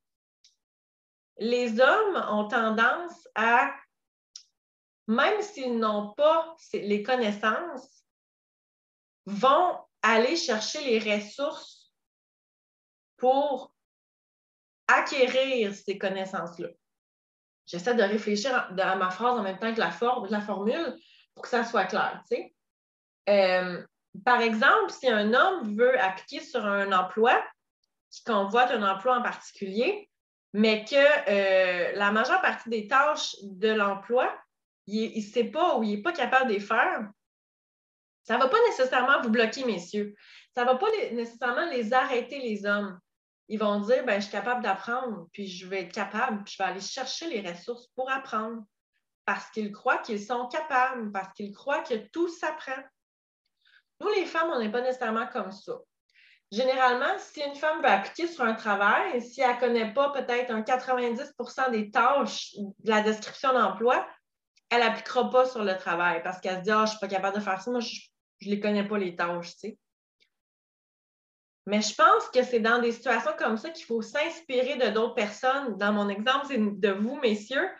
les 1.38 1.80
hommes 1.80 2.24
ont 2.30 2.46
tendance 2.48 3.28
à, 3.34 3.74
même 5.08 5.42
s'ils 5.42 5.78
n'ont 5.78 6.12
pas 6.14 6.56
les 6.72 7.02
connaissances, 7.02 8.04
vont 9.26 9.78
aller 10.02 10.36
chercher 10.36 10.80
les 10.84 11.16
ressources 11.16 11.92
pour 13.16 13.74
acquérir 14.86 15.74
ces 15.74 15.98
connaissances-là. 15.98 16.68
J'essaie 17.66 17.94
de 17.94 18.02
réfléchir 18.02 18.54
à 18.54 18.96
ma 18.96 19.10
phrase 19.10 19.38
en 19.38 19.42
même 19.42 19.58
temps 19.58 19.72
que 19.74 19.80
la, 19.80 19.90
la 20.28 20.40
formule 20.40 20.96
pour 21.34 21.42
que 21.42 21.48
ça 21.48 21.64
soit 21.64 21.86
clair. 21.86 22.22
Euh, 23.28 23.84
par 24.24 24.40
exemple, 24.40 24.92
si 24.92 25.08
un 25.08 25.32
homme 25.32 25.76
veut 25.76 25.98
appliquer 25.98 26.40
sur 26.40 26.64
un 26.64 26.92
emploi, 26.92 27.42
qui 28.14 28.24
convoite 28.24 28.70
un 28.70 28.88
emploi 28.88 29.18
en 29.18 29.22
particulier, 29.22 30.08
mais 30.52 30.84
que 30.84 30.94
euh, 30.94 31.92
la 31.96 32.12
majeure 32.12 32.40
partie 32.40 32.68
des 32.70 32.86
tâches 32.86 33.34
de 33.42 33.72
l'emploi, 33.72 34.32
il 34.86 35.16
ne 35.16 35.20
sait 35.20 35.44
pas 35.50 35.76
ou 35.76 35.82
il 35.82 35.96
n'est 35.96 36.02
pas 36.02 36.12
capable 36.12 36.48
de 36.48 36.54
les 36.54 36.60
faire, 36.60 37.10
ça 38.22 38.36
ne 38.36 38.42
va 38.42 38.48
pas 38.48 38.60
nécessairement 38.68 39.20
vous 39.20 39.30
bloquer, 39.30 39.64
messieurs. 39.64 40.14
Ça 40.54 40.62
ne 40.62 40.66
va 40.66 40.76
pas 40.76 40.90
nécessairement 41.12 41.66
les 41.66 41.92
arrêter, 41.92 42.38
les 42.38 42.64
hommes. 42.64 42.98
Ils 43.48 43.58
vont 43.58 43.80
dire, 43.80 44.04
ben, 44.06 44.20
je 44.20 44.26
suis 44.26 44.32
capable 44.32 44.62
d'apprendre, 44.62 45.28
puis 45.32 45.46
je 45.46 45.66
vais 45.66 45.82
être 45.82 45.92
capable, 45.92 46.42
puis 46.44 46.54
je 46.56 46.62
vais 46.62 46.70
aller 46.70 46.80
chercher 46.80 47.28
les 47.28 47.46
ressources 47.46 47.88
pour 47.88 48.10
apprendre, 48.10 48.64
parce 49.26 49.50
qu'ils 49.50 49.72
croient 49.72 49.98
qu'ils 49.98 50.24
sont 50.24 50.46
capables, 50.48 51.12
parce 51.12 51.34
qu'ils 51.34 51.52
croient 51.52 51.82
que 51.82 51.94
tout 51.94 52.28
s'apprend. 52.28 52.82
Nous, 54.00 54.08
les 54.10 54.24
femmes, 54.24 54.50
on 54.50 54.60
n'est 54.60 54.72
pas 54.72 54.80
nécessairement 54.80 55.26
comme 55.26 55.52
ça 55.52 55.74
généralement, 56.52 57.18
si 57.18 57.40
une 57.40 57.54
femme 57.54 57.80
veut 57.80 57.88
appliquer 57.88 58.26
sur 58.26 58.44
un 58.44 58.54
travail, 58.54 59.20
si 59.22 59.40
elle 59.40 59.54
ne 59.54 59.60
connaît 59.60 59.92
pas 59.92 60.10
peut-être 60.10 60.50
un 60.50 60.62
90% 60.62 61.70
des 61.70 61.90
tâches 61.90 62.54
de 62.56 62.90
la 62.90 63.02
description 63.02 63.52
d'emploi, 63.52 64.06
elle 64.70 64.80
n'appliquera 64.80 65.30
pas 65.30 65.46
sur 65.46 65.64
le 65.64 65.76
travail 65.76 66.22
parce 66.22 66.40
qu'elle 66.40 66.58
se 66.58 66.62
dit 66.62 66.70
Ah, 66.70 66.78
je 66.78 66.82
ne 66.82 66.86
suis 66.86 66.98
pas 66.98 67.08
capable 67.08 67.36
de 67.36 67.42
faire 67.42 67.60
ça, 67.60 67.70
moi, 67.70 67.80
je 67.80 68.00
ne 68.42 68.50
les 68.50 68.60
connais 68.60 68.86
pas 68.86 68.98
les 68.98 69.16
tâches. 69.16 69.54
Mais 71.66 71.80
je 71.80 71.94
pense 71.94 72.28
que 72.28 72.42
c'est 72.42 72.60
dans 72.60 72.80
des 72.80 72.92
situations 72.92 73.32
comme 73.38 73.56
ça 73.56 73.70
qu'il 73.70 73.86
faut 73.86 74.02
s'inspirer 74.02 74.76
de 74.76 74.90
d'autres 74.90 75.14
personnes. 75.14 75.78
Dans 75.78 75.92
mon 75.92 76.08
exemple, 76.08 76.46
c'est 76.48 76.58
de 76.58 76.90
vous, 76.90 77.16
messieurs, 77.20 77.70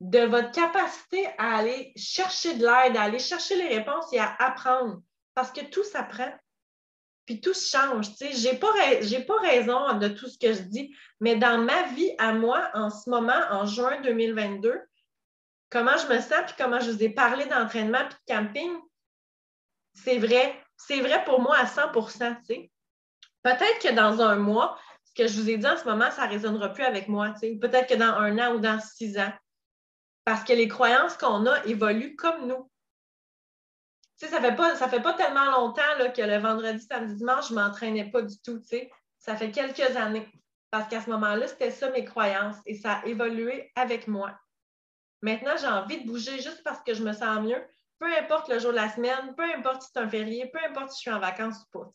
de 0.00 0.20
votre 0.20 0.50
capacité 0.50 1.26
à 1.38 1.56
aller 1.56 1.92
chercher 1.96 2.54
de 2.54 2.64
l'aide, 2.64 2.96
à 2.96 3.02
aller 3.02 3.18
chercher 3.18 3.56
les 3.56 3.76
réponses 3.76 4.12
et 4.12 4.18
à 4.18 4.34
apprendre. 4.38 5.02
Parce 5.34 5.52
que 5.52 5.60
tout 5.60 5.84
s'apprend 5.84 6.32
puis 7.26 7.40
tout 7.40 7.52
change. 7.54 8.06
Je 8.20 8.50
n'ai 8.50 8.58
pas, 8.58 8.72
pas 9.26 9.40
raison 9.40 9.98
de 9.98 10.08
tout 10.08 10.28
ce 10.28 10.38
que 10.38 10.52
je 10.52 10.62
dis, 10.62 10.96
mais 11.20 11.36
dans 11.36 11.58
ma 11.58 11.82
vie 11.88 12.12
à 12.18 12.32
moi, 12.32 12.70
en 12.72 12.88
ce 12.88 13.10
moment, 13.10 13.40
en 13.50 13.66
juin 13.66 14.00
2022, 14.00 14.80
comment 15.70 15.96
je 15.96 16.06
me 16.06 16.20
sens, 16.20 16.44
puis 16.46 16.54
comment 16.56 16.80
je 16.80 16.92
vous 16.92 17.02
ai 17.02 17.10
parlé 17.10 17.44
d'entraînement 17.46 18.04
puis 18.08 18.16
de 18.28 18.34
camping, 18.34 18.72
c'est 19.94 20.18
vrai. 20.18 20.62
C'est 20.76 21.00
vrai 21.00 21.24
pour 21.24 21.40
moi 21.40 21.56
à 21.56 21.64
100% 21.64 22.70
Peut-être 23.42 23.78
que 23.80 23.94
dans 23.94 24.20
un 24.20 24.36
mois, 24.36 24.78
ce 25.04 25.14
que 25.14 25.28
je 25.28 25.40
vous 25.40 25.50
ai 25.50 25.56
dit 25.56 25.66
en 25.66 25.76
ce 25.76 25.84
moment, 25.84 26.10
ça 26.10 26.26
ne 26.26 26.32
résonnera 26.32 26.68
plus 26.68 26.84
avec 26.84 27.08
moi. 27.08 27.32
Peut-être 27.40 27.88
que 27.88 27.94
dans 27.94 28.14
un 28.14 28.38
an 28.38 28.54
ou 28.54 28.60
dans 28.60 28.78
six 28.80 29.18
ans. 29.18 29.32
Parce 30.24 30.44
que 30.44 30.52
les 30.52 30.68
croyances 30.68 31.16
qu'on 31.16 31.46
a 31.46 31.64
évoluent 31.64 32.16
comme 32.16 32.46
nous 32.46 32.70
sais, 34.16 34.28
ça 34.28 34.40
fait 34.40 34.56
pas, 34.56 34.74
ça 34.76 34.88
fait 34.88 35.02
pas 35.02 35.14
tellement 35.14 35.50
longtemps 35.50 35.94
là, 35.98 36.08
que 36.08 36.22
le 36.22 36.38
vendredi, 36.38 36.80
samedi, 36.80 37.16
dimanche, 37.16 37.48
je 37.48 37.54
m'entraînais 37.54 38.10
pas 38.10 38.22
du 38.22 38.40
tout. 38.40 38.60
Ça 39.18 39.36
fait 39.36 39.50
quelques 39.50 39.96
années. 39.96 40.26
Parce 40.70 40.88
qu'à 40.88 41.00
ce 41.00 41.10
moment-là, 41.10 41.46
c'était 41.46 41.70
ça 41.70 41.90
mes 41.90 42.04
croyances 42.04 42.56
et 42.66 42.74
ça 42.74 42.94
a 42.94 43.06
évolué 43.06 43.72
avec 43.76 44.08
moi. 44.08 44.38
Maintenant, 45.22 45.56
j'ai 45.58 45.66
envie 45.66 46.02
de 46.02 46.06
bouger 46.06 46.36
juste 46.36 46.62
parce 46.64 46.82
que 46.82 46.94
je 46.94 47.02
me 47.02 47.12
sens 47.12 47.40
mieux, 47.40 47.62
peu 47.98 48.06
importe 48.16 48.48
le 48.48 48.58
jour 48.58 48.72
de 48.72 48.76
la 48.76 48.90
semaine, 48.90 49.34
peu 49.36 49.44
importe 49.54 49.82
si 49.82 49.88
c'est 49.92 50.00
un 50.00 50.08
férié, 50.08 50.46
peu 50.46 50.58
importe 50.68 50.90
si 50.90 50.96
je 50.96 51.00
suis 51.00 51.10
en 51.10 51.20
vacances 51.20 51.56
ou 51.72 51.78
pas. 51.78 51.90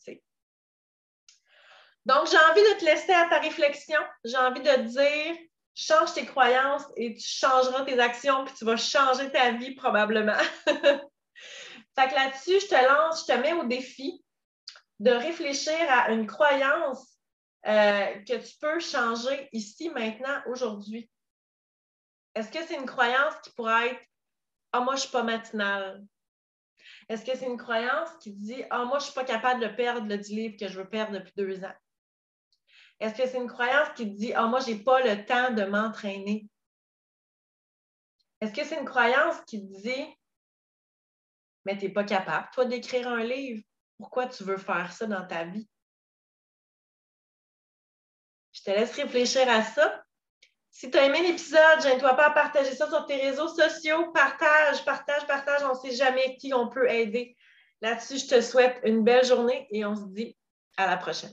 Donc, 2.06 2.28
j'ai 2.28 2.38
envie 2.50 2.62
de 2.62 2.78
te 2.80 2.84
laisser 2.84 3.12
à 3.12 3.28
ta 3.28 3.38
réflexion. 3.38 4.00
J'ai 4.24 4.36
envie 4.36 4.60
de 4.60 4.68
te 4.68 4.80
dire, 4.80 5.36
change 5.74 6.14
tes 6.14 6.26
croyances 6.26 6.84
et 6.96 7.14
tu 7.14 7.26
changeras 7.26 7.84
tes 7.84 8.00
actions, 8.00 8.44
puis 8.44 8.54
tu 8.54 8.64
vas 8.64 8.76
changer 8.76 9.30
ta 9.30 9.52
vie 9.52 9.74
probablement. 9.74 10.38
Fait 11.94 12.08
que 12.08 12.14
là-dessus, 12.14 12.60
je 12.60 12.68
te 12.68 12.74
lance, 12.74 13.26
je 13.26 13.32
te 13.32 13.38
mets 13.38 13.52
au 13.52 13.64
défi 13.64 14.24
de 15.00 15.10
réfléchir 15.10 15.74
à 15.90 16.10
une 16.10 16.26
croyance 16.26 17.18
euh, 17.66 18.14
que 18.24 18.38
tu 18.38 18.56
peux 18.60 18.80
changer 18.80 19.48
ici, 19.52 19.90
maintenant, 19.90 20.42
aujourd'hui. 20.46 21.10
Est-ce 22.34 22.50
que 22.50 22.64
c'est 22.64 22.76
une 22.76 22.86
croyance 22.86 23.34
qui 23.42 23.50
pourrait 23.50 23.90
être 23.90 24.00
Ah, 24.72 24.80
moi, 24.80 24.94
je 24.94 25.00
ne 25.00 25.02
suis 25.02 25.10
pas 25.10 25.22
matinale? 25.22 26.04
Est-ce 27.08 27.24
que 27.24 27.36
c'est 27.36 27.46
une 27.46 27.58
croyance 27.58 28.10
qui 28.20 28.32
dit 28.32 28.64
Ah, 28.70 28.84
moi, 28.84 28.98
je 28.98 29.04
ne 29.04 29.10
suis 29.10 29.14
pas 29.14 29.24
capable 29.24 29.60
de 29.60 29.68
perdre 29.68 30.08
le 30.08 30.16
10 30.16 30.34
livres 30.34 30.56
que 30.58 30.68
je 30.68 30.78
veux 30.78 30.88
perdre 30.88 31.12
depuis 31.12 31.34
deux 31.36 31.62
ans? 31.64 31.74
Est-ce 33.00 33.20
que 33.20 33.28
c'est 33.28 33.38
une 33.38 33.48
croyance 33.48 33.88
qui 33.94 34.06
dit 34.06 34.32
Ah, 34.34 34.46
moi, 34.46 34.60
je 34.60 34.70
n'ai 34.70 34.78
pas 34.82 35.02
le 35.02 35.24
temps 35.26 35.52
de 35.52 35.64
m'entraîner? 35.64 36.48
Est-ce 38.40 38.52
que 38.52 38.64
c'est 38.64 38.78
une 38.78 38.86
croyance 38.86 39.40
qui 39.46 39.60
dit 39.62 40.16
mais 41.64 41.78
tu 41.78 41.86
n'es 41.86 41.92
pas 41.92 42.04
capable, 42.04 42.48
toi, 42.52 42.64
d'écrire 42.64 43.08
un 43.08 43.22
livre. 43.22 43.62
Pourquoi 43.98 44.26
tu 44.26 44.44
veux 44.44 44.56
faire 44.56 44.92
ça 44.92 45.06
dans 45.06 45.26
ta 45.26 45.44
vie? 45.44 45.68
Je 48.52 48.62
te 48.62 48.70
laisse 48.70 48.94
réfléchir 48.94 49.48
à 49.48 49.62
ça. 49.62 50.02
Si 50.70 50.90
tu 50.90 50.98
as 50.98 51.04
aimé 51.04 51.22
l'épisode, 51.22 51.82
gêne-toi 51.82 52.14
pas 52.14 52.26
à 52.26 52.30
partager 52.30 52.74
ça 52.74 52.88
sur 52.88 53.06
tes 53.06 53.16
réseaux 53.16 53.48
sociaux. 53.48 54.10
Partage, 54.12 54.84
partage, 54.84 55.26
partage. 55.26 55.62
On 55.64 55.74
ne 55.74 55.90
sait 55.90 55.96
jamais 55.96 56.36
qui 56.36 56.52
on 56.54 56.68
peut 56.68 56.90
aider. 56.90 57.36
Là-dessus, 57.80 58.18
je 58.18 58.26
te 58.28 58.40
souhaite 58.40 58.80
une 58.84 59.04
belle 59.04 59.24
journée 59.24 59.66
et 59.70 59.84
on 59.84 59.94
se 59.94 60.06
dit 60.06 60.36
à 60.76 60.86
la 60.86 60.96
prochaine. 60.96 61.32